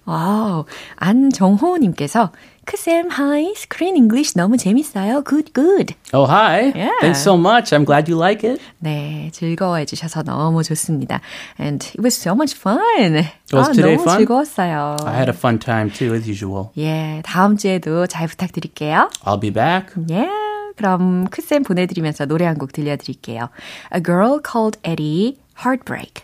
와우, 0.06 0.66
안정호님께서 0.98 2.32
크쌤 2.70 3.10
하이 3.10 3.54
스크린 3.56 3.96
잉글리시 3.96 4.38
너무 4.38 4.58
재밌어요. 4.58 5.24
Good, 5.24 5.54
good. 5.54 5.94
Oh, 6.14 6.26
hi. 6.26 6.72
Yeah. 6.76 6.90
Thanks 7.00 7.22
so 7.22 7.38
much. 7.38 7.72
I'm 7.72 7.86
glad 7.86 8.10
you 8.10 8.18
like 8.20 8.44
it. 8.44 8.60
네, 8.80 9.30
즐거워해 9.34 9.86
주셔서 9.86 10.24
너무 10.24 10.64
좋습니다. 10.64 11.22
And 11.60 11.86
it 11.86 12.02
was 12.02 12.16
so 12.16 12.34
much 12.34 12.56
fun. 12.58 13.22
Was 13.54 13.70
아, 13.70 13.72
today 13.72 13.96
너무 13.98 14.02
fun? 14.04 14.18
즐거웠어요. 14.18 14.98
I 15.06 15.14
had 15.16 15.30
a 15.30 15.36
fun 15.38 15.60
time 15.60 15.92
too, 15.92 16.16
as 16.16 16.28
usual. 16.28 16.70
예, 16.78 17.22
다음 17.24 17.56
주에도 17.56 18.08
잘 18.08 18.28
부탁드릴게요. 18.28 19.10
I'll 19.26 19.40
be 19.40 19.52
back. 19.52 19.94
예. 20.10 20.28
그럼 20.76 21.28
크쌤 21.30 21.64
보내드리면서 21.64 22.26
노래 22.26 22.46
한 22.46 22.58
곡 22.58 22.74
들려드릴게요. 22.74 23.50
A 23.94 24.02
Girl 24.04 24.40
Called 24.44 24.80
Eddie, 24.84 25.38
Heartbreak. 25.64 26.24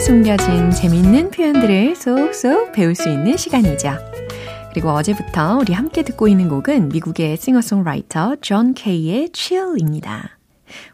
숨겨진 0.00 0.70
재밌는 0.70 1.30
표현들을 1.30 1.96
쏙쏙 1.96 2.72
배울 2.72 2.94
수 2.94 3.08
있는 3.08 3.36
시간이죠. 3.36 3.98
그리고 4.72 4.90
어제부터 4.90 5.58
우리 5.58 5.72
함께 5.72 6.02
듣고 6.02 6.28
있는 6.28 6.48
곡은 6.48 6.90
미국의 6.90 7.36
싱어송라이터 7.36 8.36
John 8.40 8.74
K의 8.74 9.30
Chill입니다. 9.32 10.38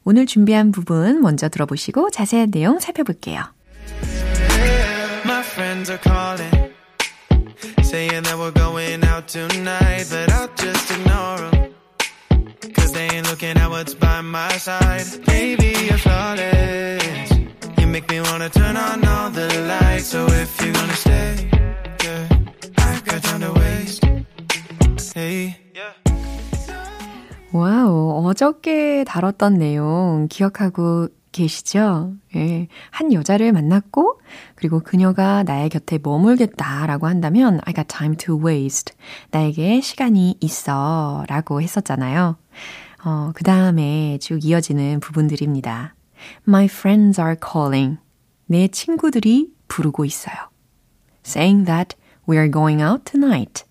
오늘 0.05 0.25
준비한 0.27 0.73
부분 0.73 1.21
먼저 1.21 1.49
들어보시고 1.49 2.11
자세한 2.11 2.51
내용 2.51 2.79
살펴볼게요. 2.79 3.43
Cause 12.75 12.93
they 12.93 13.09
ain't 13.13 13.27
looking 13.29 13.57
at 13.57 13.71
what's 13.71 13.95
by 13.95 14.21
my 14.21 14.51
side. 14.57 15.05
Baby, 15.27 15.75
you're 15.87 15.99
flawless. 15.99 17.34
Make 17.95 18.11
me 18.11 18.21
wanna 18.27 18.51
turn 18.51 18.77
on 18.77 19.07
all 19.07 19.31
the 19.31 19.47
lights. 19.69 20.09
So 20.09 20.27
if 20.27 20.61
you're 20.61 20.73
gonna 20.73 20.93
stay, 20.95 21.49
yeah, 22.03 22.27
I've 22.79 23.05
got 23.05 23.23
time 23.23 23.43
to 23.43 23.53
waste. 23.53 24.05
Hey. 25.15 25.55
와우, 27.53 28.27
어저께 28.27 29.05
다뤘던 29.05 29.59
내용 29.59 30.27
기억하고 30.29 31.07
계시죠? 31.31 32.15
예. 32.35 32.67
한 32.91 33.13
여자를 33.13 33.53
만났고, 33.53 34.21
그리고 34.57 34.81
그녀가 34.81 35.45
나의 35.45 35.69
곁에 35.69 36.01
머물겠다라고 36.03 37.07
한다면, 37.07 37.61
I 37.65 37.75
got 37.75 37.87
time 37.87 38.17
to 38.17 38.45
waste. 38.45 38.97
나에게 39.31 39.81
시간이 39.81 40.39
있어. 40.41 41.25
라고 41.29 41.63
했었잖아요. 41.63 42.39
어, 43.05 43.31
그 43.37 43.45
다음에 43.45 44.19
쭉 44.21 44.45
이어지는 44.45 44.99
부분들입니다. 44.99 45.95
My 46.47 46.67
friends 46.67 47.21
are 47.21 47.37
calling. 47.41 47.99
내 48.47 48.69
친구들이 48.69 49.53
부르고 49.69 50.05
있어요. 50.05 50.37
Saying 51.25 51.67
that 51.67 51.97
we 52.29 52.37
are 52.37 52.51
going 52.51 52.83
out 52.83 53.05
tonight. 53.11 53.65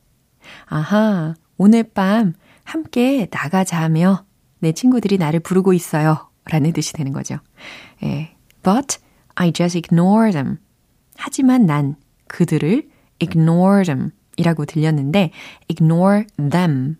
아하, 0.65 1.35
오늘 1.57 1.83
밤 1.83 2.33
함께 2.63 3.27
나가자며 3.31 4.25
내 4.59 4.71
친구들이 4.71 5.17
나를 5.17 5.39
부르고 5.39 5.73
있어요. 5.73 6.29
라는 6.45 6.73
뜻이 6.73 6.93
되는 6.93 7.13
거죠. 7.13 7.37
예. 8.03 8.35
But 8.63 8.97
I 9.35 9.51
just 9.51 9.77
ignore 9.77 10.31
them. 10.31 10.57
하지만 11.15 11.65
난 11.65 11.95
그들을 12.27 12.89
ignore 13.21 13.83
them 13.83 14.11
이라고 14.37 14.65
들렸는데 14.65 15.31
ignore 15.69 16.25
them 16.37 16.97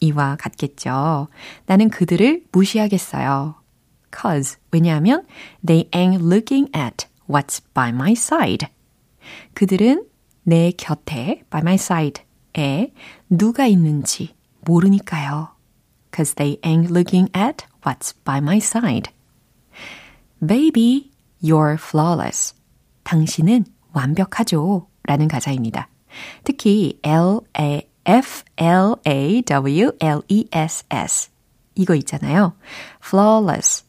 이와 0.00 0.36
같겠죠. 0.36 1.28
나는 1.66 1.88
그들을 1.88 2.44
무시하겠어요. 2.52 3.56
Cause 4.10 4.58
왜냐하면 4.70 5.24
they 5.64 5.88
ain't 5.92 6.22
looking 6.22 6.68
at 6.74 7.06
what's 7.28 7.60
by 7.74 7.90
my 7.90 8.12
side. 8.12 8.68
그들은 9.54 10.06
내 10.44 10.70
곁에 10.72 11.42
by 11.50 11.60
my 11.60 11.74
side에 11.74 12.92
누가 13.28 13.66
있는지 13.66 14.34
모르니까요. 14.62 15.50
Cause 16.14 16.34
they 16.34 16.58
ain't 16.62 16.90
looking 16.90 17.28
at 17.36 17.66
what's 17.84 18.14
by 18.24 18.38
my 18.38 18.58
side. 18.58 19.10
Baby, 20.44 21.10
you're 21.42 21.74
flawless. 21.74 22.54
당신은 23.04 23.64
완벽하죠. 23.92 24.88
라는 25.04 25.28
가사입니다. 25.28 25.88
특히 26.44 26.98
L 27.02 27.40
A 27.58 27.82
F 28.04 28.42
L 28.56 28.96
A 29.06 29.42
W 29.42 29.92
L 30.00 30.22
E 30.28 30.46
S 30.52 30.84
S 30.90 31.30
이거 31.74 31.94
있잖아요. 31.94 32.54
flawless 33.04 33.85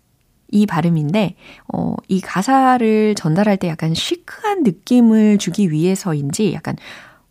이 0.49 0.65
발음인데 0.65 1.35
어, 1.73 1.95
이 2.07 2.21
가사를 2.21 3.15
전달할 3.15 3.57
때 3.57 3.67
약간 3.67 3.93
시크한 3.93 4.63
느낌을 4.63 5.37
주기 5.37 5.71
위해서인지 5.71 6.53
약간 6.53 6.75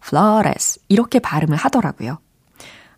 flawless 0.02 0.80
이렇게 0.88 1.18
발음을 1.18 1.56
하더라고요. 1.56 2.18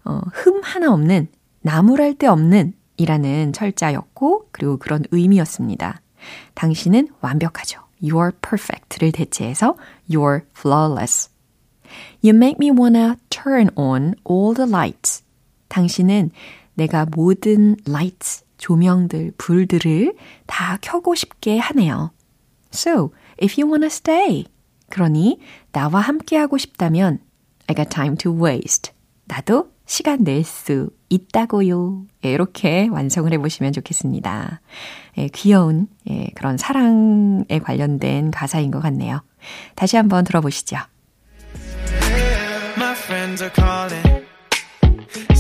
어, 0.04 0.20
흠 0.32 0.60
하나 0.62 0.92
없는 0.92 1.28
나무랄 1.60 2.14
데 2.14 2.26
없는 2.26 2.72
이라는 2.96 3.52
철자였고 3.52 4.48
그리고 4.52 4.76
그런 4.76 5.04
의미였습니다. 5.10 6.00
당신은 6.54 7.08
완벽하죠. 7.20 7.80
You're 8.02 8.32
perfect를 8.40 9.12
대체해서 9.12 9.76
You're 10.10 10.42
flawless. 10.56 11.30
You 12.22 12.36
make 12.36 12.56
me 12.60 12.70
wanna 12.70 13.16
turn 13.30 13.70
on 13.76 14.14
all 14.28 14.54
the 14.54 14.68
lights. 14.68 15.22
당신은 15.68 16.30
내가 16.74 17.06
모든 17.06 17.76
lights, 17.86 18.44
조명들, 18.58 19.32
불들을 19.38 20.14
다 20.46 20.78
켜고 20.80 21.14
싶게 21.14 21.58
하네요. 21.58 22.12
So, 22.72 23.12
if 23.42 23.60
you 23.60 23.70
wanna 23.70 23.86
stay. 23.86 24.44
그러니 24.90 25.38
나와 25.72 26.00
함께 26.00 26.36
하고 26.36 26.58
싶다면 26.58 27.20
I 27.66 27.74
got 27.74 27.90
time 27.90 28.16
to 28.16 28.32
waste. 28.32 28.92
나도 29.24 29.70
시간 29.86 30.24
낼 30.24 30.44
수 30.44 30.90
있다고요. 31.08 32.04
예, 32.24 32.32
이렇게 32.32 32.88
완성을 32.88 33.30
해보시면 33.32 33.72
좋겠습니다. 33.72 34.60
예, 35.16 35.28
귀여운 35.28 35.88
예, 36.10 36.28
그런 36.34 36.58
사랑에 36.58 37.58
관련된 37.62 38.30
가사인 38.30 38.70
것 38.70 38.80
같네요. 38.80 39.22
다시 39.74 39.96
한번 39.96 40.24
들어보시죠. 40.24 40.76
My 42.76 42.92
friends 42.92 43.42
are 43.42 43.52
calling, 43.52 44.07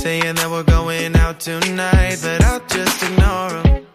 saying 0.08 0.36
that 0.36 0.50
we're 0.50 0.70
going 0.78 1.14
out 1.16 1.38
tonight, 1.38 2.16
but 2.24 2.40
I'll 2.50 2.64
just 2.76 2.98
ignore 3.08 3.50
them. 3.56 3.86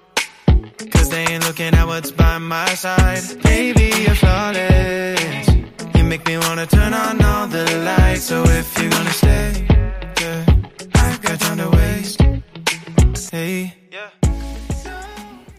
Cause 0.94 1.10
they 1.10 1.26
ain't 1.32 1.44
looking 1.48 1.74
at 1.74 1.86
what's 1.88 2.12
by 2.12 2.38
my 2.38 2.72
side. 2.84 3.24
Baby, 3.42 3.88
you're 4.04 4.20
flawless. 4.22 5.48
You 5.96 6.04
make 6.04 6.24
me 6.28 6.38
wanna 6.38 6.68
turn 6.68 6.94
on 6.94 7.16
all 7.30 7.48
the 7.48 7.66
lights. 7.90 8.26
So 8.30 8.44
if 8.60 8.68
you're 8.78 8.94
gonna 8.96 9.18
stay, 9.22 9.66
yeah, 10.22 10.46
I 10.94 11.18
got 11.26 11.40
time 11.46 11.58
to 11.64 11.70
waste. 11.78 12.22
Hey. 13.32 13.74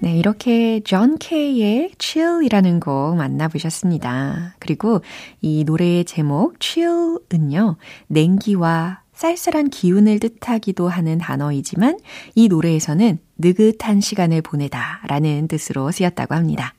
네, 0.01 0.19
이렇게 0.19 0.81
John 0.85 1.17
K의 1.19 1.93
Chill이라는 1.99 2.79
곡 2.79 3.17
만나보셨습니다. 3.17 4.55
그리고 4.61 5.01
이 5.41 5.65
노래의 5.65 6.05
제목 6.05 6.61
Chill은요, 6.61 7.77
냉기와 8.09 9.04
쌀쌀한 9.15 9.71
기운을 9.71 10.19
뜻하기도 10.19 10.89
하는 10.89 11.19
단어이지만 11.19 11.99
이 12.35 12.49
노래에서는 12.49 13.19
느긋한 13.39 14.01
시간을 14.01 14.43
보내다 14.43 15.01
라는 15.07 15.49
뜻으로 15.49 15.91
쓰였다고 15.91 16.35
합니다. 16.35 16.75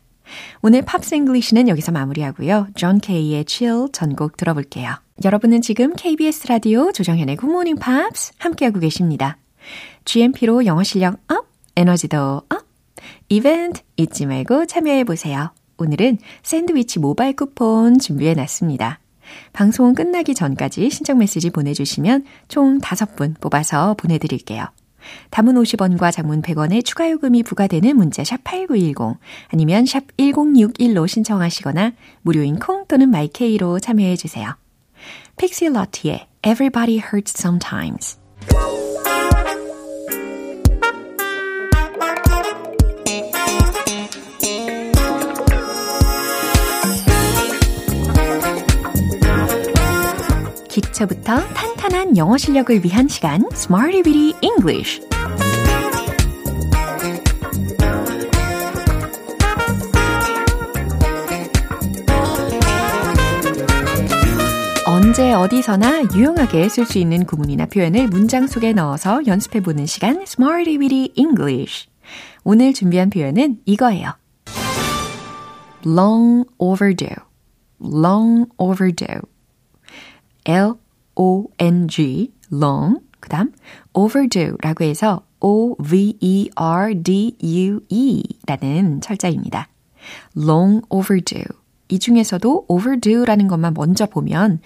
오늘 0.62 0.82
Pops 0.82 1.16
English는 1.16 1.68
여기서 1.68 1.92
마무리하고요. 1.92 2.68
John 2.76 3.00
K의 3.00 3.46
Chill 3.48 3.88
전곡 3.92 4.38
들어볼게요. 4.38 4.96
여러분은 5.24 5.62
지금 5.62 5.94
KBS 5.96 6.48
라디오 6.48 6.92
조정현의 6.92 7.38
Morning 7.42 7.80
Pops 7.80 8.34
함께하고 8.40 8.80
계십니다. 8.80 9.38
GMP로 10.04 10.66
영어 10.66 10.84
실력 10.84 11.20
up, 11.32 11.48
에너지도 11.76 12.42
up, 12.50 12.66
이벤트 13.30 13.82
잊지 13.98 14.26
말고 14.26 14.66
참여해보세요. 14.66 15.52
오늘은 15.78 16.18
샌드위치 16.44 17.00
모바일 17.00 17.36
쿠폰 17.36 18.00
준비해놨습니다. 18.00 19.00
방송 19.54 19.94
끝나기 19.94 20.34
전까지 20.34 20.90
신청 20.90 21.20
메시지 21.20 21.50
보내주시면 21.50 22.26
총 22.48 22.80
5분 22.80 23.40
뽑아서 23.40 23.96
보내드릴게요. 23.96 24.66
단문 25.30 25.56
50원과 25.56 26.12
장문 26.12 26.42
100원의 26.42 26.84
추가 26.84 27.10
요금이 27.12 27.44
부과되는 27.44 27.96
문자 27.96 28.24
sharp 28.24 28.44
8910 28.44 29.20
아니면 29.50 29.86
sharp 29.86 30.04
1061로 30.18 31.08
신청하시거나 31.08 31.94
무료인 32.22 32.60
콩 32.60 32.86
또는 32.88 33.10
마이케이로 33.10 33.80
참여해 33.80 34.16
주세요. 34.16 34.56
픽시 35.38 35.70
러티의 35.70 36.28
Everybody 36.44 36.98
Hurts 36.98 37.36
Sometimes 37.38 38.18
기초부터 50.96 51.40
탄탄한 51.54 52.16
영어 52.16 52.38
실력을 52.38 52.84
위한 52.84 53.10
시간 53.10 53.44
Smarty 53.52 54.02
Bitty 54.02 54.34
English 54.42 55.02
언제 64.88 65.34
어디서나 65.34 66.04
유용하게 66.16 66.70
쓸 66.70 66.86
수 66.86 66.98
있는 66.98 67.26
구문이나 67.26 67.66
표현을 67.66 68.08
문장 68.08 68.48
속에 68.48 68.72
넣어서 68.72 69.22
연습해보는 69.28 69.86
시간 69.86 70.22
Smarty 70.22 70.78
Bitty 70.78 71.10
English 71.16 71.90
오늘 72.46 72.74
준비한 72.74 73.10
표현은 73.10 73.60
이거예요. 73.66 74.14
long 75.86 76.46
overdue, 76.58 77.16
long 77.82 78.50
overdue. 78.58 79.22
L-O-N-G, 81.16 82.32
long, 82.52 83.00
그 83.20 83.30
다음 83.30 83.52
overdue라고 83.94 84.84
해서 84.84 85.24
O-V-E-R-D-U-E 85.40 86.54
라는 88.46 89.02
철자입니다. 89.02 89.68
long 90.38 90.86
overdue. 90.90 91.46
이 91.88 92.00
중에서도 92.00 92.66
overdue라는 92.68 93.48
것만 93.48 93.74
먼저 93.76 94.06
보면 94.06 94.60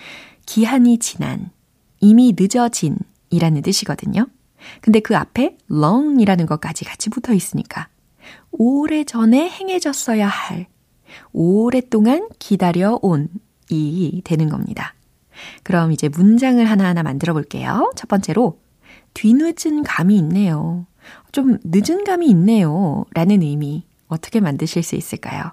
기한이 0.45 0.97
지난, 0.99 1.51
이미 1.99 2.33
늦어진 2.38 2.97
이라는 3.29 3.62
뜻이거든요. 3.62 4.27
근데 4.81 4.99
그 4.99 5.15
앞에 5.15 5.57
long이라는 5.71 6.45
것까지 6.45 6.83
같이 6.85 7.09
붙어 7.09 7.33
있으니까 7.33 7.88
오래 8.51 9.03
전에 9.03 9.49
행해졌어야 9.49 10.27
할, 10.27 10.67
오랫동안 11.31 12.27
기다려온 12.39 13.29
이 13.69 14.21
되는 14.23 14.49
겁니다. 14.49 14.95
그럼 15.63 15.91
이제 15.91 16.10
문장을 16.10 16.63
하나하나 16.63 17.04
만들어 17.04 17.34
볼게요. 17.34 17.91
첫 17.95 18.08
번째로, 18.08 18.60
뒤늦은 19.13 19.84
감이 19.84 20.17
있네요. 20.17 20.86
좀 21.32 21.58
늦은 21.63 22.04
감이 22.04 22.28
있네요. 22.30 23.06
라는 23.13 23.41
의미 23.41 23.86
어떻게 24.08 24.39
만드실 24.39 24.84
수 24.84 24.95
있을까요? 24.95 25.52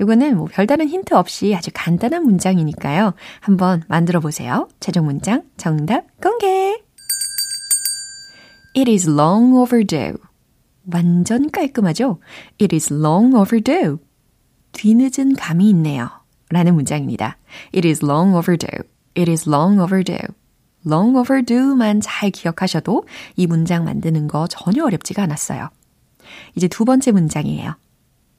이거는 0.00 0.36
뭐 0.36 0.48
별다른 0.50 0.88
힌트 0.88 1.14
없이 1.14 1.54
아주 1.54 1.70
간단한 1.72 2.24
문장이니까요. 2.24 3.14
한번 3.40 3.82
만들어 3.88 4.20
보세요. 4.20 4.68
최종 4.80 5.04
문장 5.06 5.42
정답 5.56 6.04
공개! 6.20 6.82
It 8.76 8.90
is 8.90 9.08
long 9.08 9.54
overdue. 9.56 10.18
완전 10.92 11.50
깔끔하죠? 11.50 12.20
It 12.60 12.74
is 12.74 12.92
long 12.92 13.34
overdue. 13.36 13.98
뒤늦은 14.72 15.34
감이 15.34 15.68
있네요. 15.70 16.10
라는 16.50 16.74
문장입니다. 16.74 17.38
It 17.74 17.88
is 17.88 18.04
long 18.04 18.36
overdue. 18.36 18.84
It 19.16 19.30
is 19.30 19.48
long 19.48 19.80
overdue. 19.80 20.34
long 20.84 21.16
overdue만 21.18 22.00
잘 22.00 22.30
기억하셔도 22.30 23.04
이 23.34 23.46
문장 23.46 23.84
만드는 23.84 24.28
거 24.28 24.46
전혀 24.46 24.84
어렵지가 24.84 25.22
않았어요. 25.22 25.70
이제 26.54 26.68
두 26.68 26.84
번째 26.84 27.12
문장이에요. 27.12 27.76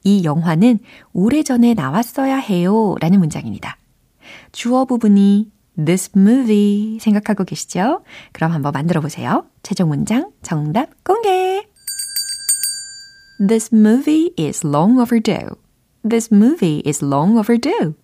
이 0.04 0.24
영화는 0.24 0.78
오래전에 1.12 1.74
나왔어야 1.74 2.36
해요 2.36 2.94
라는 3.00 3.18
문장입니다. 3.18 3.76
주어 4.52 4.84
부분이 4.84 5.50
this 5.84 6.10
movie 6.16 6.98
생각하고 7.00 7.44
계시죠? 7.44 8.02
그럼 8.32 8.52
한번 8.52 8.72
만들어 8.72 9.00
보세요. 9.00 9.46
최종 9.62 9.88
문장 9.88 10.30
정답 10.42 10.90
공개! 11.04 11.66
This 13.46 13.72
movie 13.72 14.32
is 14.38 14.66
long 14.66 14.98
overdue. 15.00 15.56
This 16.08 16.32
movie 16.32 16.82
is 16.86 17.04
long 17.04 17.38
overdue. 17.38 17.94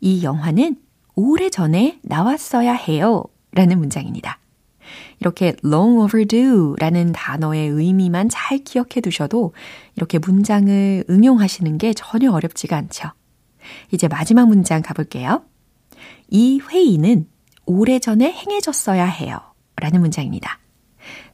이 0.00 0.22
영화는 0.22 0.76
오래 1.16 1.48
전에 1.48 1.98
나왔어야 2.02 2.74
해요. 2.74 3.24
라는 3.52 3.78
문장입니다. 3.78 4.38
이렇게 5.18 5.56
long 5.64 5.98
overdue 5.98 6.74
라는 6.78 7.12
단어의 7.12 7.68
의미만 7.68 8.28
잘 8.28 8.58
기억해 8.58 9.00
두셔도 9.02 9.54
이렇게 9.96 10.18
문장을 10.18 11.04
응용하시는 11.08 11.78
게 11.78 11.94
전혀 11.94 12.30
어렵지가 12.30 12.76
않죠. 12.76 13.08
이제 13.92 14.08
마지막 14.08 14.46
문장 14.46 14.82
가볼게요. 14.82 15.42
이 16.28 16.60
회의는 16.60 17.26
오래전에 17.64 18.30
행해졌어야 18.30 19.06
해요. 19.06 19.38
라는 19.76 20.00
문장입니다. 20.00 20.58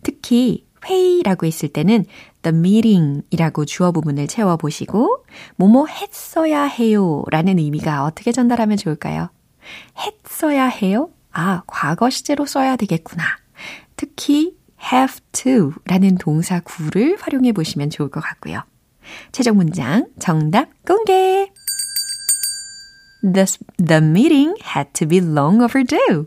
특히 0.04 0.64
회의라고 0.84 1.46
했을 1.46 1.68
때는 1.68 2.04
the 2.42 2.56
meeting 2.56 3.22
이라고 3.30 3.64
주어 3.64 3.90
부분을 3.90 4.28
채워보시고 4.28 5.24
뭐뭐 5.56 5.86
했어야 5.86 6.64
해요 6.64 7.24
라는 7.30 7.58
의미가 7.58 8.04
어떻게 8.04 8.32
전달하면 8.32 8.76
좋을까요? 8.76 9.30
했어야 9.98 10.66
해요? 10.66 11.10
아, 11.32 11.62
과거 11.66 12.10
시제로 12.10 12.46
써야 12.46 12.76
되겠구나. 12.76 13.22
특히 13.96 14.56
have 14.92 15.20
to 15.32 15.72
라는 15.86 16.16
동사 16.16 16.60
구를 16.60 17.16
활용해 17.20 17.52
보시면 17.52 17.90
좋을 17.90 18.10
것 18.10 18.20
같고요. 18.20 18.62
최종 19.32 19.56
문장 19.56 20.06
정답 20.18 20.68
공개! 20.84 21.50
The, 23.22 23.44
the 23.78 24.02
meeting 24.02 24.54
had 24.74 24.92
to 24.94 25.06
be 25.06 25.18
long 25.18 25.62
overdue. 25.62 26.26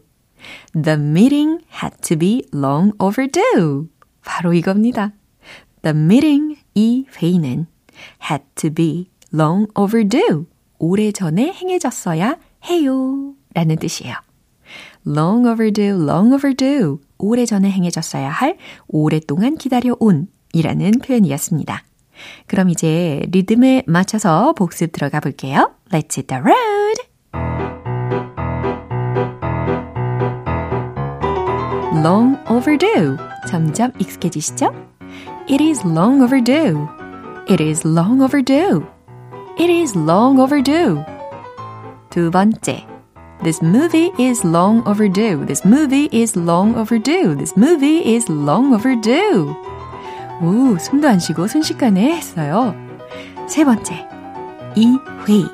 The 0.74 0.98
meeting 0.98 1.66
had 1.82 1.98
to 2.04 2.18
be 2.18 2.44
long 2.54 2.94
overdue. 3.00 3.90
바로 4.24 4.54
이겁니다. 4.54 5.12
The 5.82 5.96
meeting, 5.96 6.58
이 6.74 7.06
회의는 7.16 7.68
had 8.30 8.46
to 8.56 8.74
be 8.74 9.10
long 9.34 9.68
overdue. 9.76 10.46
오래전에 10.80 11.52
행해졌어야 11.52 12.38
해요. 12.66 13.34
라는 13.54 13.78
뜻이에요. 13.78 14.16
long 15.08 15.48
overdue, 15.48 16.04
long 16.04 16.34
overdue. 16.34 16.98
오래전에 17.18 17.70
행해졌어야 17.72 18.30
할, 18.30 18.58
오랫동안 18.88 19.56
기다려온 19.56 20.28
이라는 20.54 20.92
표현이었습니다. 21.04 21.84
그럼 22.48 22.70
이제 22.70 23.24
리듬에 23.30 23.84
맞춰서 23.88 24.54
복습 24.54 24.92
들어가 24.92 25.20
볼게요. 25.20 25.72
Let's 25.92 26.18
hit 26.18 26.28
the 26.28 26.42
road! 26.42 26.76
long 32.06 32.38
overdue. 32.48 33.18
점점 33.50 33.92
익숙해지시죠? 34.00 34.72
It 35.50 35.64
is 35.64 35.86
long 35.86 36.22
overdue. 36.22 36.88
It 37.50 37.64
is 37.64 37.88
long 37.88 38.22
overdue. 38.22 38.86
It 39.58 39.72
is 39.72 39.98
long 39.98 40.40
overdue. 40.40 41.15
두 42.15 42.31
번째. 42.31 42.87
This 43.43 43.65
movie 43.65 44.13
is 44.19 44.47
long 44.47 44.83
overdue. 44.87 45.47
This 45.47 45.67
movie 45.67 46.09
is 46.13 46.39
long 46.39 46.77
overdue. 46.77 47.35
This 47.37 47.55
movie 47.57 48.03
is 48.05 48.31
long 48.31 48.75
overdue. 48.75 49.55
오, 50.43 50.77
숨도 50.79 51.09
안 51.09 51.19
쉬고 51.19 51.47
순식간에 51.47 52.13
했어요. 52.17 52.75
세 53.47 53.65
번째. 53.65 54.07
이 54.77 54.99
회의. 55.27 55.45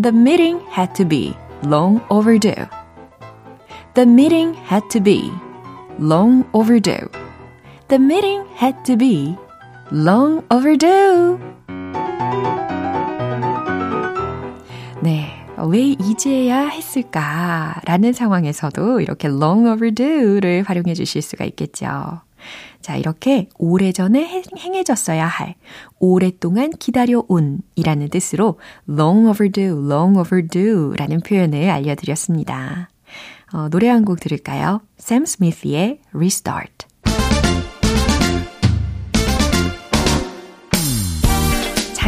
The 0.00 0.14
meeting 0.14 0.60
had 0.70 0.94
to 0.94 1.08
be 1.08 1.34
long 1.64 2.00
overdue. 2.08 2.68
The 3.94 4.08
meeting 4.08 4.54
had 4.68 4.88
to 4.90 5.00
be 5.02 5.30
long 5.98 6.44
overdue. 6.52 7.08
The 7.88 7.98
meeting 7.98 8.44
had 8.56 8.84
to 8.84 8.96
be 8.96 9.36
long 9.90 10.42
overdue. 10.50 11.38
네. 15.07 15.25
왜 15.69 15.83
이제야 15.83 16.67
했을까라는 16.67 18.11
상황에서도 18.11 18.99
이렇게 18.99 19.29
long 19.29 19.65
overdue를 19.69 20.63
활용해 20.63 20.95
주실 20.95 21.21
수가 21.21 21.45
있겠죠. 21.45 22.19
자, 22.81 22.97
이렇게 22.97 23.47
오래전에 23.57 24.43
행해졌어야 24.59 25.25
할, 25.25 25.55
오랫동안 25.99 26.71
기다려온 26.71 27.61
이라는 27.75 28.09
뜻으로 28.09 28.59
long 28.89 29.29
overdue, 29.29 29.69
long 29.89 30.19
overdue 30.19 30.93
라는 30.97 31.21
표현을 31.21 31.69
알려드렸습니다. 31.69 32.89
어, 33.53 33.69
노래 33.69 33.87
한 33.87 34.03
곡 34.03 34.19
들을까요? 34.19 34.81
샘 34.97 35.23
스미스의 35.25 36.01
Restart. 36.13 36.86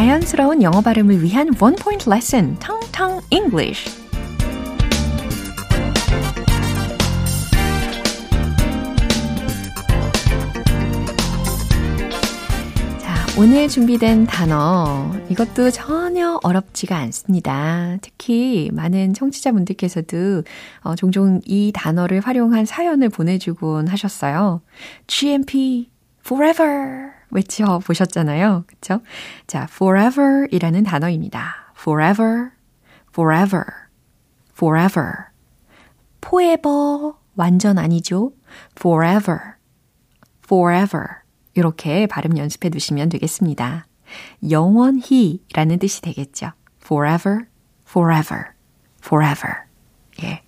자연스러운 0.00 0.62
영어 0.62 0.80
발음을 0.80 1.22
위한 1.22 1.50
원 1.60 1.74
포인트 1.74 2.08
레슨, 2.08 2.58
텅텅 2.58 3.20
English. 3.28 4.00
오늘 13.38 13.68
준비된 13.68 14.24
단어, 14.24 15.12
이것도 15.28 15.70
전혀 15.70 16.40
어렵지가 16.42 16.96
않습니다. 16.96 17.98
특히 18.00 18.70
많은 18.72 19.12
청취자분들께서도 19.12 20.44
어, 20.80 20.94
종종 20.94 21.42
이 21.44 21.72
단어를 21.74 22.20
활용한 22.20 22.64
사연을 22.64 23.10
보내주곤 23.10 23.86
하셨어요. 23.86 24.62
GMP, 25.08 25.90
forever. 26.30 27.10
외쳐 27.30 27.80
보셨잖아요. 27.80 28.64
그쵸? 28.68 29.00
자, 29.48 29.66
forever 29.68 30.46
이라는 30.52 30.84
단어입니다. 30.84 31.72
forever, 31.76 32.50
forever, 33.12 33.64
forever. 34.52 35.12
forever, 36.24 37.12
완전 37.34 37.78
아니죠? 37.78 38.32
forever, 38.78 39.38
forever. 40.44 41.06
이렇게 41.54 42.06
발음 42.06 42.38
연습해 42.38 42.70
두시면 42.70 43.08
되겠습니다. 43.08 43.86
영원히 44.50 45.42
라는 45.52 45.78
뜻이 45.80 46.00
되겠죠. 46.02 46.52
forever, 46.82 47.46
forever, 47.88 48.44
forever. 49.02 49.64
예. 50.22 50.42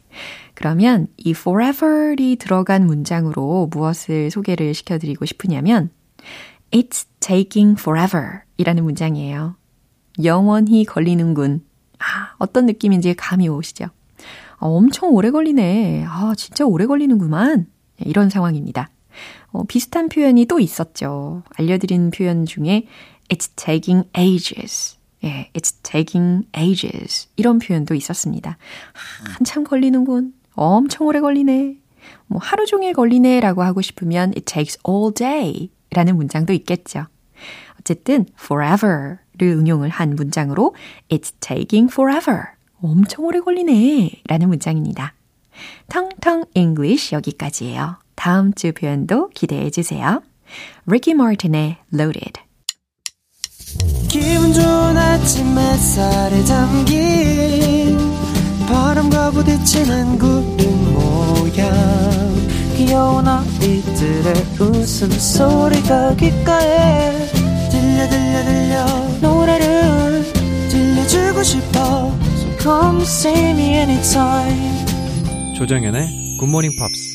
그러면 0.62 1.09
이 1.16 1.31
forever이 1.31 2.37
들어간 2.37 2.87
문장으로 2.87 3.68
무엇을 3.72 4.31
소개를 4.31 4.75
시켜드리고 4.75 5.27
싶으냐면 5.27 5.90
It's 6.70 7.09
taking 7.18 7.75
forever 7.81 8.42
이라는 8.59 8.85
문장이에요. 8.85 9.57
영원히 10.22 10.85
걸리는군. 10.85 11.64
아, 11.98 12.35
어떤 12.38 12.66
느낌인지 12.66 13.14
감이 13.14 13.48
오시죠? 13.48 13.87
아, 13.87 13.90
엄청 14.61 15.11
오래 15.11 15.33
걸리네. 15.33 16.05
아, 16.07 16.33
진짜 16.37 16.64
오래 16.64 16.87
걸리는구만. 16.87 17.66
이런 17.98 18.31
상황입니다. 18.31 18.88
어, 19.48 19.64
비슷한 19.64 20.09
표현이 20.09 20.46
또 20.46 20.61
있었죠. 20.61 21.42
알려드린 21.59 22.12
표현 22.12 22.46
중에 22.46 22.87
It's 23.29 23.51
taking 23.57 24.09
ages. 24.16 24.96
예, 25.25 25.51
It's 25.55 25.83
taking 25.83 26.46
ages. 26.57 27.27
이런 27.35 27.59
표현도 27.59 27.96
있었습니다. 27.96 28.59
한참 29.35 29.64
걸리는군. 29.64 30.35
엄청 30.55 31.07
오래 31.07 31.21
걸리네. 31.21 31.77
뭐 32.27 32.41
하루 32.43 32.67
종일 32.67 32.93
걸리네 32.93 33.41
라고 33.41 33.62
하고 33.62 33.81
싶으면 33.81 34.31
It 34.31 34.43
takes 34.43 34.79
all 34.88 35.12
day 35.15 35.71
라는 35.91 36.17
문장도 36.17 36.53
있겠죠. 36.53 37.07
어쨌든 37.81 38.27
forever를 38.38 39.19
응용을 39.43 39.88
한 39.88 40.15
문장으로 40.15 40.75
It's 41.09 41.33
taking 41.41 41.93
forever. 41.93 42.43
엄청 42.83 43.25
오래 43.25 43.41
걸리네 43.41 44.23
라는 44.27 44.49
문장입니다. 44.49 45.15
텅텅 45.88 46.45
English 46.55 47.15
여기까지예요. 47.15 47.99
다음 48.15 48.53
주 48.55 48.73
표현도 48.73 49.31
기대해 49.31 49.71
주세요. 49.71 50.23
Ricky 50.87 51.15
Martin의 51.15 51.77
Loaded. 51.93 52.41
부딪히는 59.33 60.18
구름 60.18 60.95
모양 60.95 61.73
귀여운 62.77 63.27
아이들의 63.27 64.35
웃음소리가 64.61 66.16
귓가에 66.16 67.27
들려 67.71 68.09
들려 68.09 68.45
들려 68.45 68.87
노래를 69.21 70.25
들려주고 70.68 71.42
싶어 71.42 72.12
So 72.37 72.59
come 72.59 73.03
see 73.03 73.51
me 73.51 73.75
anytime 73.75 74.85
조정연의 75.57 76.37
굿모닝 76.40 76.73
팝스 76.79 77.12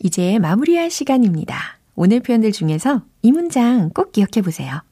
이제 0.00 0.38
마무리할 0.38 0.90
시간입니다. 0.90 1.78
오늘 1.94 2.20
표현들 2.20 2.52
중에서 2.52 3.02
이 3.22 3.32
문장 3.32 3.88
꼭 3.90 4.12
기억해 4.12 4.42
보세요. 4.42 4.82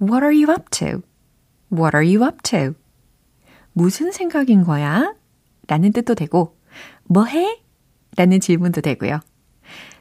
What 0.00 0.24
are 0.24 0.34
you 0.34 0.50
up 0.50 0.70
to? 0.70 1.02
What 1.70 1.94
are 1.94 2.02
you 2.02 2.24
up 2.24 2.38
to? 2.44 2.79
무슨 3.72 4.12
생각인 4.12 4.64
거야? 4.64 5.14
라는 5.66 5.92
뜻도 5.92 6.14
되고, 6.14 6.56
뭐 7.04 7.24
해? 7.24 7.60
라는 8.16 8.40
질문도 8.40 8.80
되고요. 8.80 9.20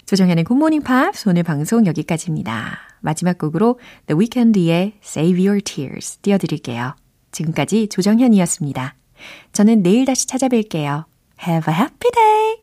조정현의 0.06 0.44
굿모닝 0.46 0.82
팝스 0.82 1.30
오늘 1.30 1.44
방송 1.44 1.86
여기까지입니다. 1.86 2.80
마지막 3.02 3.38
곡으로 3.38 3.80
The 4.08 4.18
Weeknd의 4.20 5.00
Save 5.04 5.48
Your 5.48 5.62
Tears 5.62 6.18
띄워드릴게요. 6.18 6.96
지금까지 7.32 7.90
조정현이었습니다. 7.90 8.96
저는 9.54 9.84
내일 9.84 10.06
다시 10.06 10.26
찾아뵐게요. 10.26 11.06
Have 11.46 11.72
a 11.72 11.80
happy 11.80 12.12
day! 12.12 12.49